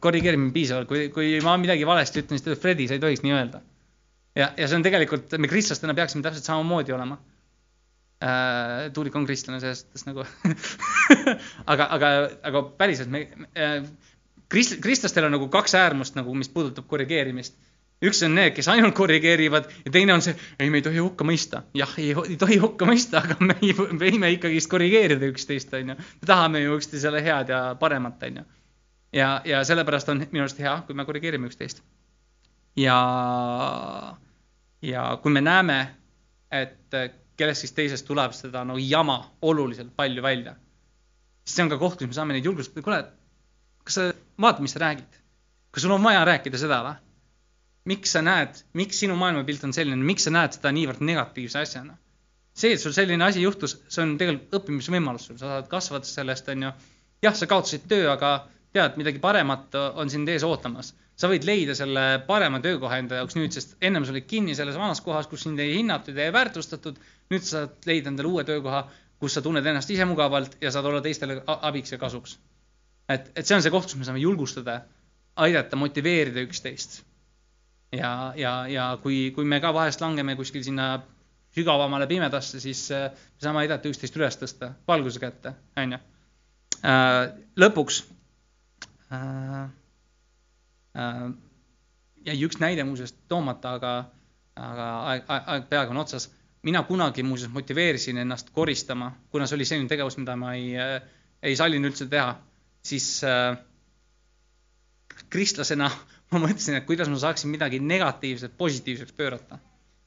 [0.03, 3.03] korrigeerib mind piisavalt, kui, kui ma midagi valesti ütlen, siis ta ütleb, Fredi, sa ei
[3.03, 3.61] tohiks nii öelda.
[4.37, 7.19] ja, ja see on tegelikult, me kristlastena peaksime täpselt samamoodi olema
[8.23, 8.91] äh,.
[8.93, 10.25] Tuulik on kristlane selles suhtes nagu
[11.73, 12.11] aga, aga,
[12.49, 13.23] aga päriselt me
[13.55, 13.79] äh,,
[14.53, 17.55] krist-, kristlastel on nagu kaks äärmust nagu, mis puudutab korrigeerimist.
[18.03, 21.25] üks on need, kes ainult korrigeerivad ja teine on see, ei, me ei tohi hukka
[21.25, 21.63] mõista.
[21.77, 23.57] jah, ei, tohi hukka mõista, aga me
[24.03, 25.97] võime ikkagist korrigeerida üksteist, onju.
[25.97, 28.45] me tahame ju üksteisele head ja paremat, onju
[29.13, 31.83] ja, ja sellepärast on minu arust hea, kui me korrigeerime üksteist.
[32.77, 32.97] ja,
[34.81, 35.79] ja kui me näeme,
[36.51, 36.97] et
[37.37, 40.55] kellest siis teisest tuleb seda no jama oluliselt palju välja,
[41.45, 43.03] siis see on ka koht, kus me saame neid julgustada, kuule,
[43.83, 44.09] kas sa
[44.41, 45.21] vaata, mis sa räägid.
[45.71, 46.97] kas sul on vaja rääkida seda või?
[47.87, 51.97] miks sa näed, miks sinu maailmapilt on selline, miks sa näed seda niivõrd negatiivse asjana?
[52.57, 56.47] see, et sul selline asi juhtus, see on tegelikult õppimisvõimalus sul, sa saad kasvada sellest,
[56.49, 56.71] on ju.
[57.21, 58.31] jah, sa kaotasid töö, aga
[58.77, 60.93] tead, midagi paremat on sind ees ootamas.
[61.17, 64.77] sa võid leida selle parema töökoha enda jaoks nüüd, sest ennem sa olid kinni selles
[64.77, 66.99] vanas kohas, kus sind ei hinnatud ja ei väärtustatud.
[67.33, 68.85] nüüd sa saad leida endale uue töökoha,
[69.19, 72.37] kus sa tunned ennast ise mugavalt ja saad olla teistele abiks ja kasuks.
[73.09, 74.81] et, et see on see koht, kus me saame julgustada,
[75.35, 77.01] aidata, motiveerida üksteist.
[77.91, 80.97] ja, ja, ja kui, kui me ka vahest langeme kuskil sinna
[81.55, 85.99] sügavamale pimedasse, siis äh, me saame aidata üksteist üles tõsta, valguse kätte, onju.
[86.85, 87.21] Äh,
[87.57, 88.03] lõpuks
[92.27, 93.93] jäi üks näide muuseas toomata, aga,
[94.55, 96.31] aga aeg, aeg, aeg peaaegu on otsas.
[96.67, 100.73] mina kunagi muuseas motiveerisin ennast koristama, kuna see oli selline tegevus, mida ma ei,
[101.41, 102.33] ei sallinud üldse teha,
[102.83, 103.55] siis äh,
[105.29, 105.89] kristlasena
[106.31, 109.59] ma mõtlesin, et kuidas ma saaksin midagi negatiivset positiivseks pöörata.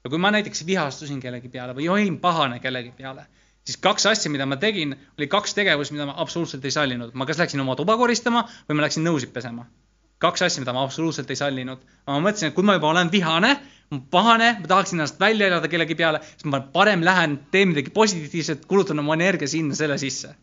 [0.04, 3.26] ja kui ma näiteks vihastusin kellegi peale või olin pahane kellegi peale
[3.64, 7.14] siis kaks asja, mida ma tegin, oli kaks tegevust, mida ma absoluutselt ei sallinud.
[7.14, 9.66] ma kas läksin oma tuba koristama või ma läksin nõusid pesema.
[10.20, 11.84] kaks asja, mida ma absoluutselt ei sallinud.
[12.06, 13.56] ma mõtlesin, et kui ma juba olen vihane,
[14.10, 18.66] pahane, ma tahaksin ennast välja elada kellegi peale, siis ma parem lähen, teen midagi positiivset,
[18.66, 20.34] kulutan oma energia sinna selle sisse.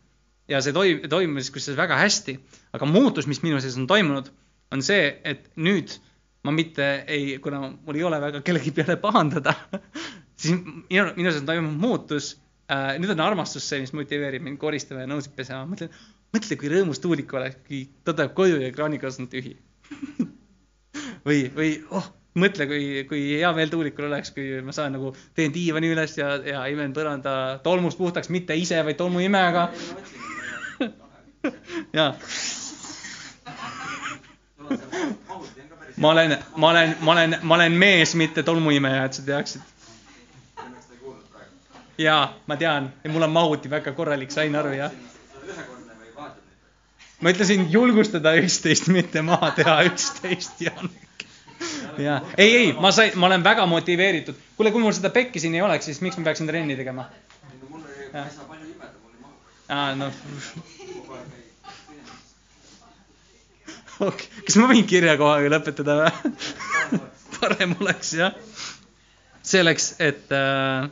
[0.48, 2.38] ja see toim-, toimus kusjuures väga hästi.
[2.72, 4.30] aga muutus, mis minu sees on toimunud,
[4.72, 5.98] on see, et nüüd
[6.44, 9.54] ma mitte ei, kuna mul ei ole väga kellegi peale pahandada
[10.40, 12.36] siis minu, minu sees on toimunud muutus
[12.72, 12.98] äh,.
[13.00, 15.64] nüüd on armastus see, mis motiveerib mind koristama ja nõusid pesema.
[15.68, 15.92] mõtlen,
[16.34, 19.54] mõtle, kui rõõmus tuulik oleks, kui ta tuleb koju ja kraanikastus on tühi
[21.28, 22.06] või, või oh,
[22.38, 26.34] mõtle, kui, kui hea meel tuulikul oleks, kui ma saan nagu, teen diivani üles ja,
[26.44, 27.32] ja imen põranda
[27.64, 29.68] tolmust puhtaks, mitte ise, vaid tolmuimejaga
[31.98, 32.12] jaa.
[36.02, 39.77] ma olen, ma olen, ma olen, ma olen mees, mitte tolmuimeja, et sa teaksid
[41.98, 44.92] jaa, ma tean, mul on mahuti väga korralik, sain aru, jah.
[47.20, 51.24] ma ütlesin julgustada üksteist, mitte maha teha üksteist, Janek.
[51.98, 54.38] ja ei, ei, ma sain, ma olen väga motiveeritud.
[54.56, 57.08] kuule, kui mul seda pekki siin ei oleks, siis miks ma peaksin trenni tegema?
[59.68, 60.14] aa, noh.
[63.98, 67.02] okei okay., kas ma võin kirjakohaga lõpetada või
[67.40, 68.38] parem oleks jah.
[69.42, 70.88] selleks, et äh, Äh,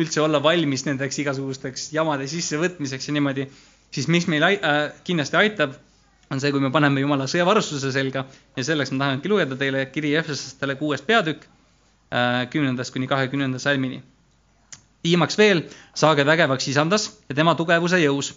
[0.00, 3.46] üldse olla valmis nendeks igasugusteks jamade sissevõtmiseks ja niimoodi,
[3.92, 5.74] siis mis meil äh, kindlasti aitab,
[6.30, 8.24] on see, kui me paneme Jumala sõjavarustuse selga
[8.56, 14.02] ja selleks ma tahangi lugeda teile kiri Efesastele kuues peatükk äh, kümnendast kuni kahekümnenda salmini.
[15.04, 15.64] viimaks veel,
[15.96, 18.34] saage vägevaks isandas ja tema tugevuse jõus.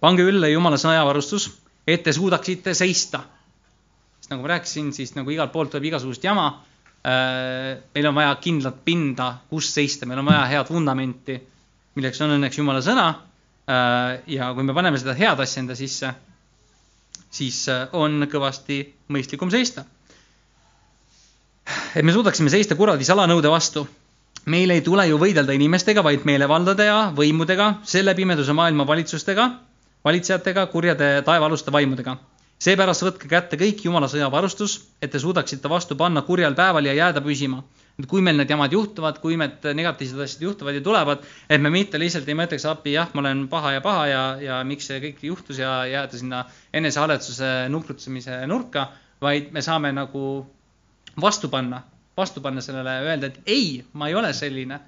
[0.00, 1.50] pange ülle Jumala sõjavarustus,
[1.86, 3.22] et te suudaksite seista.
[4.20, 6.67] sest nagu ma rääkisin, siis nagu igalt poolt tuleb igasugust jama Äh,
[7.04, 11.38] meil on vaja kindlat pinda, kus seista, meil on vaja head vundamenti,
[11.96, 13.08] milleks on õnneks Jumala sõna.
[13.68, 16.10] Äh, ja kui me paneme seda head asja enda sisse,
[17.28, 18.80] siis äh, on kõvasti
[19.12, 19.84] mõistlikum seista.
[21.94, 23.86] et me suudaksime seista kuradi salanõude vastu.
[24.46, 29.50] meil ei tule ju võidelda inimestega, vaid meelevaldade ja võimudega, selle pimeduse maailma valitsustega,
[30.04, 32.16] valitsejatega, kurjade taevaaluste vaimudega.
[32.58, 37.22] Seepärast võtke kätte kõik jumala sõjavarustus, et te suudaksite vastu panna kurjal päeval ja jääda
[37.24, 37.62] püsima
[37.98, 41.70] et kui meil need jamad juhtuvad, kui need negatiivsed asjad juhtuvad ja tulevad, et me
[41.74, 45.00] mitte lihtsalt ei mõtleks appi, jah, ma olen paha ja paha ja, ja miks see
[45.02, 46.44] kõik juhtus ja jääda sinna
[46.78, 48.86] enesehaletsuse nukrutamise nurka,
[49.22, 50.22] vaid me saame nagu
[51.18, 51.82] vastu panna,
[52.16, 54.78] vastu panna sellele, öelda, et ei, ma ei ole selline.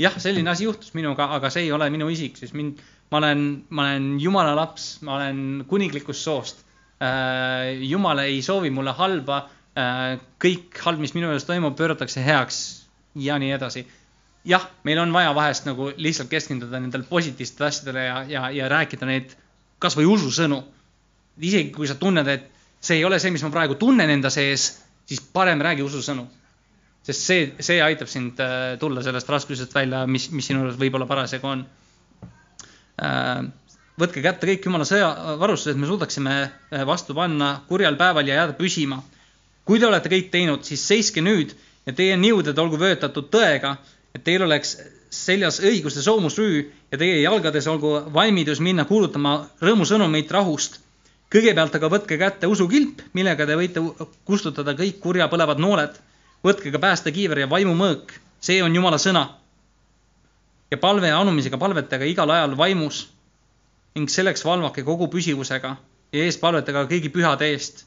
[0.00, 2.78] jah, selline asi juhtus minuga, aga see ei ole minu isik, siis mind,
[3.10, 6.62] ma olen, ma olen jumala laps, ma olen kuninglikust soost.
[7.00, 9.46] Äh, jumal ei soovi mulle halba
[9.78, 12.60] Äh, kõik halb, mis minu juures toimub, pööratakse heaks
[13.22, 13.84] ja nii edasi.
[14.44, 19.06] jah, meil on vaja vahest nagu lihtsalt keskenduda nendele positiivsetele asjadele ja, ja, ja rääkida
[19.06, 19.36] neid
[19.78, 20.62] kasvõi ususõnu.
[21.38, 24.82] isegi kui sa tunned, et see ei ole see, mis ma praegu tunnen enda sees,
[25.06, 26.26] siis parem räägi ususõnu.
[27.06, 31.06] sest see, see aitab sind äh, tulla sellest raskusest välja, mis, mis sinu juures võib-olla
[31.06, 31.66] parasjagu on.
[34.00, 36.36] Äh, võtke kätte kõik jumala sõjavarustused, me suudaksime
[36.88, 39.02] vastu panna kurjal päeval ja jääda püsima
[39.70, 41.52] kui te olete kõik teinud, siis seiske nüüd
[41.86, 43.76] ja teie niuded olgu vöötatud tõega,
[44.10, 44.72] et teil oleks
[45.14, 50.80] seljas õiguste soomusrüü ja teie jalgades olgu valmidus minna kuulutama rõõmusõnumit rahust.
[51.30, 53.80] kõigepealt aga võtke kätte usukilp, millega te võite
[54.26, 55.94] kustutada kõik kurja põlevad nooled.
[56.42, 59.28] võtke ka päästekiiver ja vaimumõõk, see on Jumala sõna.
[60.70, 63.06] ja palve ja anumisega palvetage igal ajal vaimus
[63.94, 65.76] ning selleks valvake kogu püsivusega
[66.12, 67.86] ja eespalvetage kõigi pühade eest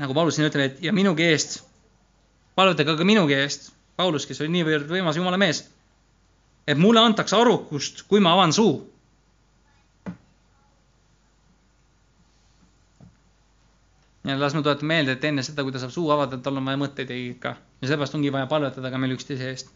[0.00, 1.60] nagu Paulus siin ütleb, et ja minugi eest,
[2.56, 5.62] palutage ka minugi eest, Paulus, kes oli niivõrd võimas jumala mees,
[6.68, 8.76] et mulle antakse arukust, kui ma avan suu.
[14.26, 16.64] ja las ma tuletan meelde, et enne seda, kui ta saab suu avada, tal on
[16.66, 19.70] vaja mõtteid ikka ja seepärast ongi vaja palvetada ka meil üksteise eest.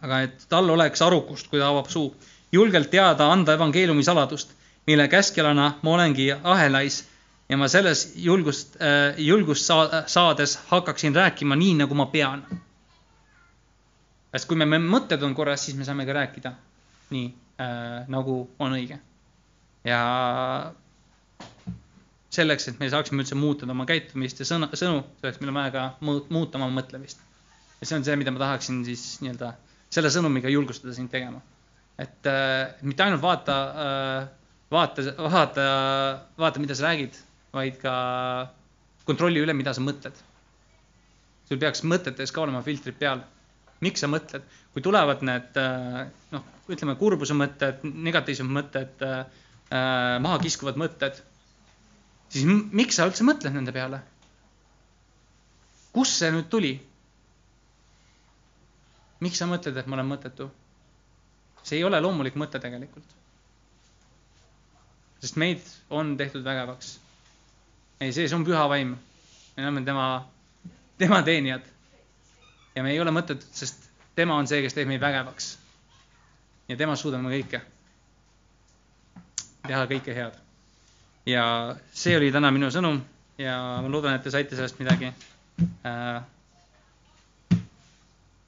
[0.00, 2.08] aga et tal oleks arukust, kui ta avab suu,
[2.52, 4.52] julgelt teada anda evangeeliumi saladust,
[4.86, 7.02] mille käskjalana ma olengi ahelais
[7.48, 9.70] ja ma selles julgust, äh, julgust
[10.06, 12.44] saades hakkaksin rääkima nii, nagu ma pean.
[14.36, 16.52] sest kui me, mõtted on korras, siis me saame ka rääkida
[17.10, 17.28] nii
[17.60, 18.98] äh,, nagu on õige.
[19.84, 20.00] ja
[22.36, 25.72] selleks, et me saaksime üldse muutuda oma käitumist ja sõna, sõnu, selleks meil on vaja
[25.76, 25.84] ka
[26.34, 27.22] muuta oma mõtlemist.
[27.80, 29.54] ja see on see, mida ma tahaksin siis nii-öelda
[29.92, 31.40] selle sõnumiga julgustada sind tegema.
[31.98, 34.28] Et äh, mitte ainult vaata äh,,
[34.70, 35.64] vaata, vaata,
[36.38, 37.16] vaata, mida sa räägid
[37.56, 37.94] vaid ka
[39.06, 40.24] kontrolli üle, mida sa mõtled.
[41.46, 43.22] sul peaks mõtetes ka olema filtrid peal.
[43.80, 44.42] miks sa mõtled,
[44.72, 49.24] kui tulevad need äh, noh, ütleme kurbuse mõtted, negatiivsed mõtted, äh,
[50.24, 51.20] mahakiskuvad mõtted,
[52.32, 54.02] siis miks sa üldse mõtled nende peale?
[55.96, 56.74] kust see nüüd tuli?
[59.20, 60.50] miks sa mõtled, et ma olen mõttetu?
[61.66, 63.16] See ei ole loomulik mõte tegelikult.
[65.20, 66.96] sest meid on tehtud vägevaks
[68.00, 68.96] meie sees on püha vaim.
[69.56, 70.26] me oleme tema,
[70.98, 71.62] tema teenijad.
[72.74, 75.56] ja me ei ole mõttetud, sest tema on see, kes teeb meid vägevaks.
[76.68, 77.60] ja temast suudame kõike.
[79.66, 80.36] teha kõike head.
[81.26, 81.44] ja
[81.92, 83.00] see oli täna minu sõnum
[83.38, 85.12] ja ma loodan, et te saite sellest midagi
[85.86, 86.22] äh,.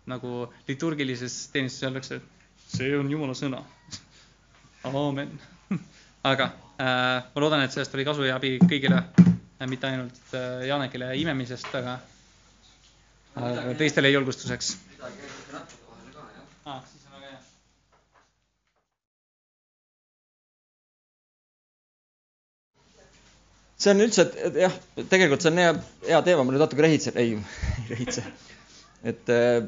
[0.08, 2.20] nagu liturgilises teenistuses öeldakse,
[2.68, 3.62] see on Jumala sõna.
[4.84, 5.32] aamen.
[6.32, 6.50] aga
[6.80, 9.02] äh, ma loodan, et sellest oli kasu ja abi kõigile
[9.66, 11.96] mitte ainult äh, Janekile imemisest, aga,
[13.34, 14.76] aga teistele julgustuseks.
[14.92, 16.82] midagi käib natuke vahele ka, jah ah,.
[16.92, 17.40] siis on väga hea.
[23.78, 24.78] see on üldse, et jah,
[25.10, 25.74] tegelikult see on hea,
[26.06, 27.34] hea teema, ma nüüd natuke rehitsen, ei,
[27.80, 28.22] ei rehitse.
[29.02, 29.66] et äh,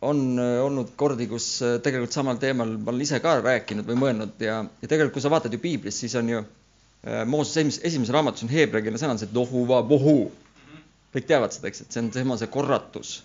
[0.00, 1.50] on äh, olnud kordi, kus
[1.84, 5.32] tegelikult samal teemal ma olen ise ka rääkinud või mõelnud ja, ja tegelikult, kui sa
[5.32, 6.44] vaatad ju piiblist, siis on ju
[7.06, 10.30] Äh, Mooses esimeses, esimeses raamatus on heebreakeelne sõna, see tohu va vohu.
[11.10, 13.22] kõik teavad seda, eks, et see on tema see korratus.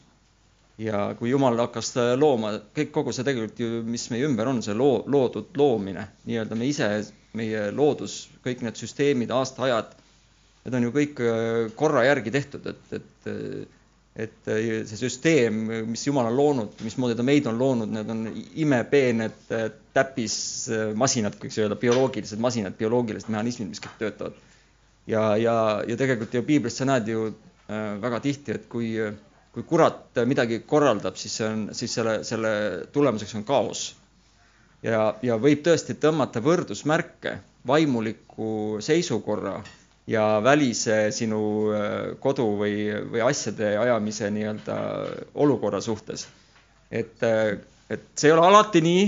[0.82, 4.74] ja kui Jumal hakkas looma, kõik, kogu see tegelikult ju, mis meie ümber on, see
[4.76, 6.90] loo, loodud loomine, nii-öelda me ise,
[7.36, 9.94] meie loodus, kõik need süsteemid, aastaajad,
[10.66, 13.30] need on ju kõik äh, korra järgi tehtud, et, et
[14.16, 15.58] et see süsteem,
[15.90, 18.22] mis Jumal on loonud, mismoodi ta meid on loonud, need on
[18.64, 19.50] imepeened
[19.96, 24.40] täppismasinad, võiks öelda, bioloogilised masinad, bioloogilised mehhanismid, mis kõik töötavad.
[25.08, 25.56] ja, ja,
[25.88, 28.94] ja tegelikult ju piiblist sa näed ju äh, väga tihti, et kui,
[29.52, 32.54] kui kurat midagi korraldab, siis see on, siis selle, selle
[32.96, 33.84] tulemuseks on kaos.
[34.84, 39.60] ja, ja võib tõesti tõmmata võrdusmärke vaimuliku seisukorra
[40.08, 41.42] ja välise sinu
[41.74, 44.80] äh, kodu või, või asjade ajamise nii-öelda
[45.42, 46.28] olukorra suhtes.
[46.92, 47.58] et, äh,
[47.90, 49.06] et see ei ole alati nii,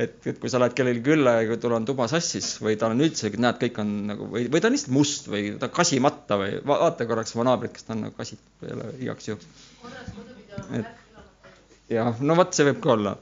[0.00, 3.04] et, et kui sa lähed kellelegi külla ja tul on tuba sassis või tal on
[3.04, 6.40] üldse, näed, kõik on nagu või, või ta on lihtsalt must või ta on kasimata
[6.40, 9.28] või va vaata korraks oma naabrit, kas ta on nagu kasitud või ei ole igaks
[9.28, 9.50] juhuks.
[10.80, 13.18] et jah, no vot, see võib ka olla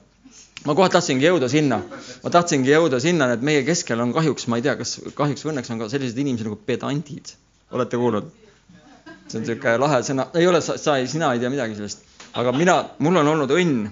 [0.67, 1.79] ma kohe tahtsingi jõuda sinna,
[2.25, 5.55] ma tahtsingi jõuda sinna, et meie keskel on kahjuks, ma ei tea, kas kahjuks või
[5.55, 7.35] õnneks on ka sellised inimesed nagu pedandid.
[7.71, 8.31] olete kuulnud?
[9.29, 12.07] see on niisugune lahe sõna, ei ole, sa, sa, sina ei tea midagi sellest,
[12.41, 13.91] aga mina, mul on olnud õnn.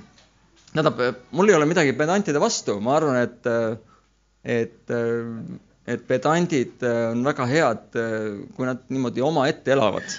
[0.72, 1.02] tähendab,
[1.36, 3.50] mul ei ole midagi pedantide vastu, ma arvan, et,
[4.56, 4.96] et,
[5.86, 8.00] et pedandid on väga head,
[8.56, 10.18] kui nad niimoodi omaette elavad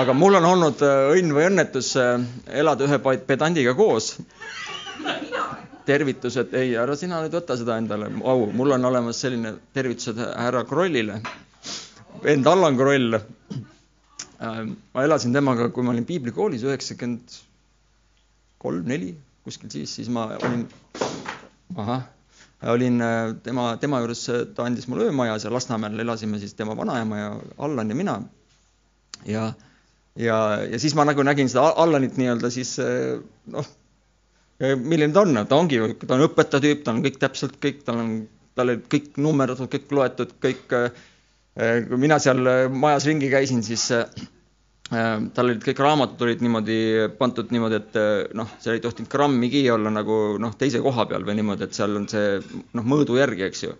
[0.00, 4.14] aga mul on olnud õnn või õnnetus elada ühe pedandiga koos
[5.86, 10.64] tervitused, ei, ära sina nüüd võta seda endale au, mul on olemas selline tervitused härra
[10.68, 11.18] Krollile,
[12.22, 13.18] vend Allan Kroll.
[13.18, 14.62] Äh,
[14.94, 17.36] ma elasin temaga, kui ma olin piiblikoolis üheksakümmend
[18.62, 19.12] kolm, neli,
[19.46, 20.64] kuskil siis, siis ma olin,
[21.78, 22.06] ahah,
[22.74, 24.24] olin äh, tema, tema juures,
[24.54, 28.16] ta andis mulle öömaja seal Lasnamäel, elasime siis tema vanaema ja Allan ja mina.
[29.26, 29.52] ja,
[30.16, 30.38] ja,
[30.68, 33.20] ja siis ma nagu nägin seda Allanit nii-öelda siis äh,
[33.52, 33.70] noh
[34.62, 38.02] milline ta on, ta ongi, ta on õpetaja tüüp, tal on kõik täpselt kõik, tal
[38.02, 38.12] on,
[38.56, 40.76] tal olid kõik nummerdatud, kõik loetud, kõik.
[41.52, 42.40] Eh, kui mina seal
[42.72, 44.06] majas ringi käisin, siis eh,
[44.88, 46.78] tal olid kõik raamatud olid niimoodi
[47.18, 51.26] pandud niimoodi, et eh, noh, seal ei tohtinud grammigi olla nagu noh, teise koha peal
[51.28, 53.76] või niimoodi, et seal on see noh, mõõdu järgi, eks ju.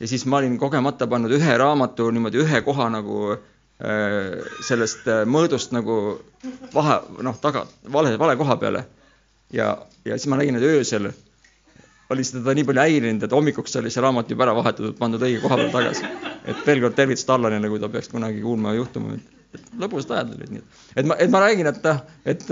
[0.00, 3.34] ja siis ma olin kogemata pannud ühe raamatu niimoodi ühe koha nagu
[4.66, 5.94] sellest mõõdust nagu
[6.74, 8.82] vahe, noh, taga, vale, vale koha peale
[9.52, 9.72] ja,
[10.04, 11.10] ja siis ma nägin, et öösel
[12.10, 15.42] oli seda nii palju häirinud, et hommikuks oli see raamat juba ära vahetatud, pandud õige
[15.44, 16.08] koha peale tagasi.
[16.50, 19.18] et veel kord tervitused Allanile, kui ta peaks kunagi kuulma juhtuma,
[19.54, 21.86] et lõbusad ajad olid nii, et, et ma, et ma räägin, et,
[22.32, 22.46] et,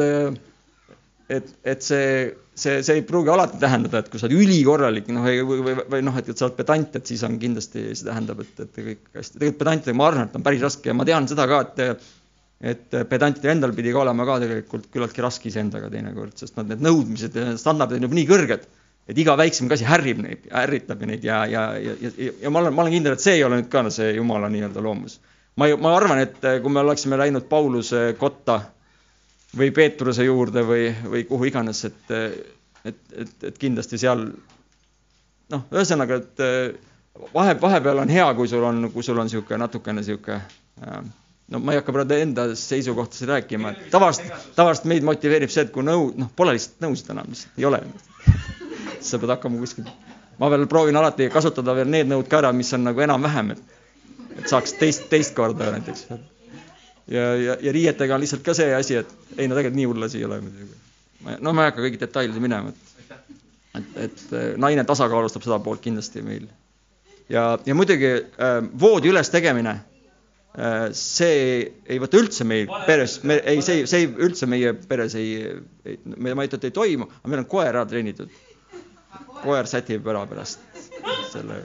[1.39, 2.13] et, et see,
[2.59, 6.05] see, see ei pruugi alati tähendada, et kui sa oled ülikorralik, noh, või, või, või
[6.07, 9.05] noh, et, et sa oled pedant, et siis on kindlasti, see tähendab, et, et kõik
[9.15, 9.39] hästi.
[9.39, 12.09] tegelikult pedantidega ma arvan, et on päris raske ja ma tean seda ka, et
[12.59, 16.81] et pedantidel endal pidi ka olema ka tegelikult küllaltki raske iseendaga teinekord, sest nad need
[16.83, 18.65] nõudmised ja standardid on juba nii kõrged,
[19.09, 22.75] et iga väiksem asi ärrib neid, ärritab neid ja, ja, ja, ja, ja ma olen,
[22.75, 25.21] ma olen kindel, et see ei ole nüüd ka see jumala nii-öelda loomus.
[25.55, 28.59] ma, ma arvan, et kui me oleksime läinud Pauluse kotta
[29.57, 32.11] või Peetruse juurde või, või kuhu iganes, et,
[32.85, 36.45] et, et, et kindlasti seal noh, ühesõnaga, et
[37.35, 40.37] vahe, vahepeal on hea, kui sul on, kui sul on niisugune natukene niisugune
[40.85, 41.01] äh,
[41.49, 45.73] no ma ei hakka praegu enda seisukohtasid rääkima, et tavaliselt, tavaliselt meid motiveerib see, et
[45.75, 47.83] kui nõu, noh, pole lihtsalt nõusid enam, lihtsalt ei ole.
[49.01, 49.87] sa pead hakkama kuskil,
[50.41, 53.79] ma veel proovin alati kasutada veel need nõud ka ära, mis on nagu enam-vähem, et,
[54.37, 56.09] et saaks teist, teist korda näiteks.
[57.09, 60.09] Ja, ja, ja riietega on lihtsalt ka see asi, et ei no tegelikult nii hull
[60.09, 60.79] asi ei ole muidugi.
[61.41, 63.13] no ma ei hakka kõigi detailide minema, et,
[63.81, 64.25] et, et
[64.61, 66.49] naine tasakaalustab seda poolt kindlasti meil.
[67.29, 69.79] ja, ja muidugi äh, voodi üles tegemine
[70.59, 75.37] Äh, see ei võta üldse meil peres, me ei, see, see üldse meie peres ei,
[75.87, 78.33] ei, me, ma ei ütle, et ei toimu, aga meil on koer ära treenitud.
[79.45, 80.65] koer sätib ära pärast
[81.31, 81.61] selle.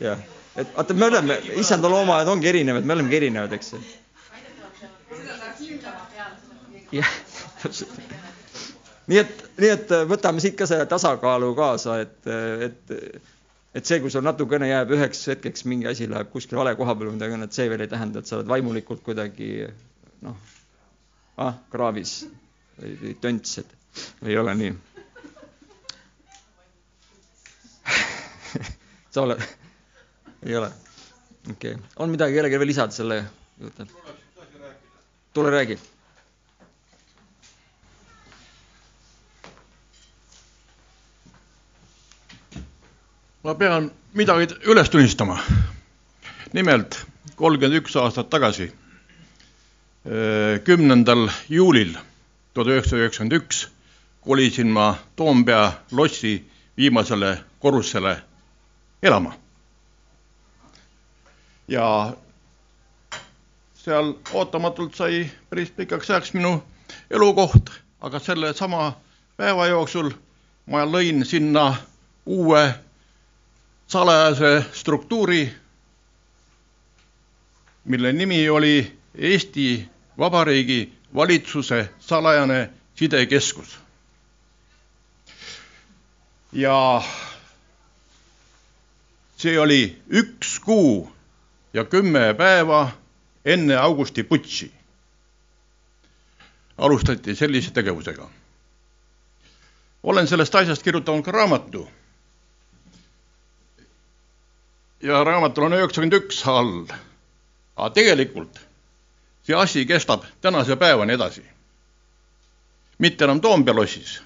[0.00, 0.22] jah,
[0.56, 3.82] et vaata, me oleme, issanda loomaaed ongi erinevad, me olemegi erinevad, eks ju.
[6.92, 7.10] Jah,
[7.62, 7.90] täpselt.
[9.08, 12.20] nii et, nii et võtame siit ka selle tasakaalu kaasa, et,
[12.68, 12.96] et
[13.78, 17.10] et see, kui sul natukene jääb üheks hetkeks mingi asi läheb kuskile vale koha peale
[17.12, 19.48] või midagi et see veel ei tähenda, et sa oled vaimulikult kuidagi
[20.24, 20.36] noh,
[21.36, 22.12] ah, kraavis
[22.80, 23.70] või, või tönts, et
[24.26, 24.72] ei ole nii
[29.14, 29.44] sa oled,
[30.48, 30.72] ei ole,
[31.52, 33.16] okei okay., on midagi kellelgi veel lisada selle
[33.60, 33.86] juurde?
[35.36, 35.76] tule räägi
[43.44, 45.38] ma pean midagi üles tunnistama.
[46.52, 47.04] nimelt
[47.36, 48.72] kolmkümmend üks aastat tagasi,
[50.64, 51.92] kümnendal juulil
[52.54, 53.66] tuhat üheksasada üheksakümmend üks
[54.24, 56.44] kolisin ma Toompea lossi
[56.76, 58.16] viimasele korrusele
[59.02, 59.32] elama.
[61.68, 62.16] ja
[63.74, 66.62] seal ootamatult sai päris pikaks ajaks minu
[67.10, 67.70] elukoht,
[68.00, 68.92] aga selle sama
[69.36, 70.10] päeva jooksul
[70.66, 71.76] ma lõin sinna
[72.26, 72.87] uue
[73.88, 75.54] salajase struktuuri,
[77.84, 83.78] mille nimi oli Eesti Vabariigi valitsuse salajane sidekeskus.
[86.52, 87.02] ja
[89.36, 91.12] see oli üks kuu
[91.72, 92.90] ja kümme päeva
[93.44, 94.72] enne augusti putši.
[96.78, 98.30] alustati sellise tegevusega.
[100.02, 101.88] olen sellest asjast kirjutanud ka raamatu.
[105.02, 106.86] Ja raamatul on üheksakümmend üks all.
[107.76, 108.58] aga tegelikult
[109.46, 111.44] see asi kestab tänase päevani edasi.
[112.98, 114.22] mitte enam Toompea lossis.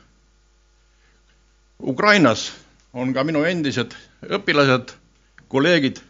[1.83, 2.53] Ukrainas
[2.93, 3.93] on ka minu endised
[4.23, 4.95] õpilased,
[5.49, 6.01] kolleegid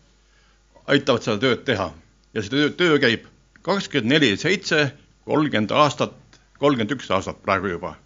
[0.86, 1.90] aitavad seda tööd teha
[2.34, 3.26] ja see töö, töö käib
[3.62, 4.92] kakskümmend neli seitse,
[5.24, 6.14] kolmkümmend aastat,
[6.58, 7.96] kolmkümmend üks aastat praegu juba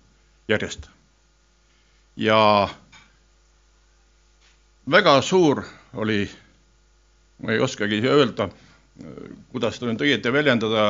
[0.49, 0.89] järjest.
[2.17, 2.69] ja
[4.91, 5.63] väga suur
[5.95, 6.31] oli,
[7.43, 8.49] ma ei oskagi öelda,
[9.53, 10.85] kuidas seda nüüd õieti väljendada,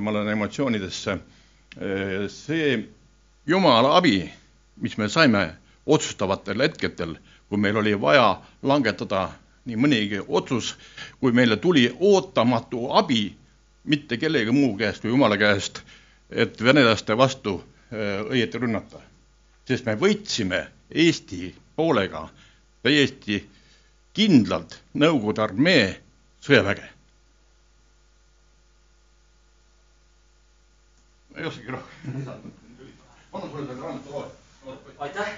[0.00, 1.18] ma olen emotsioonidesse,
[2.30, 2.74] see
[3.46, 4.24] Jumala abi,
[4.80, 5.44] mis me saime
[5.86, 7.16] otsustavatel hetkedel,
[7.48, 9.28] kui meil oli vaja langetada
[9.68, 10.74] nii mõnigi otsus,
[11.20, 13.26] kui meile tuli ootamatu abi
[13.84, 15.80] mitte kellegi muu käest kui Jumala käest,
[16.30, 19.00] et venelaste vastu äh, õieti rünnata.
[19.68, 22.28] sest me võitsime Eesti poolega
[22.82, 23.38] täiesti
[24.14, 25.86] kindlalt Nõukogude armee
[26.44, 26.90] sõjaväge.
[31.34, 32.52] ma ei oskagi rohkem lisada.
[33.32, 34.76] palun sulle selle raamatu loe.
[34.98, 35.32] aitäh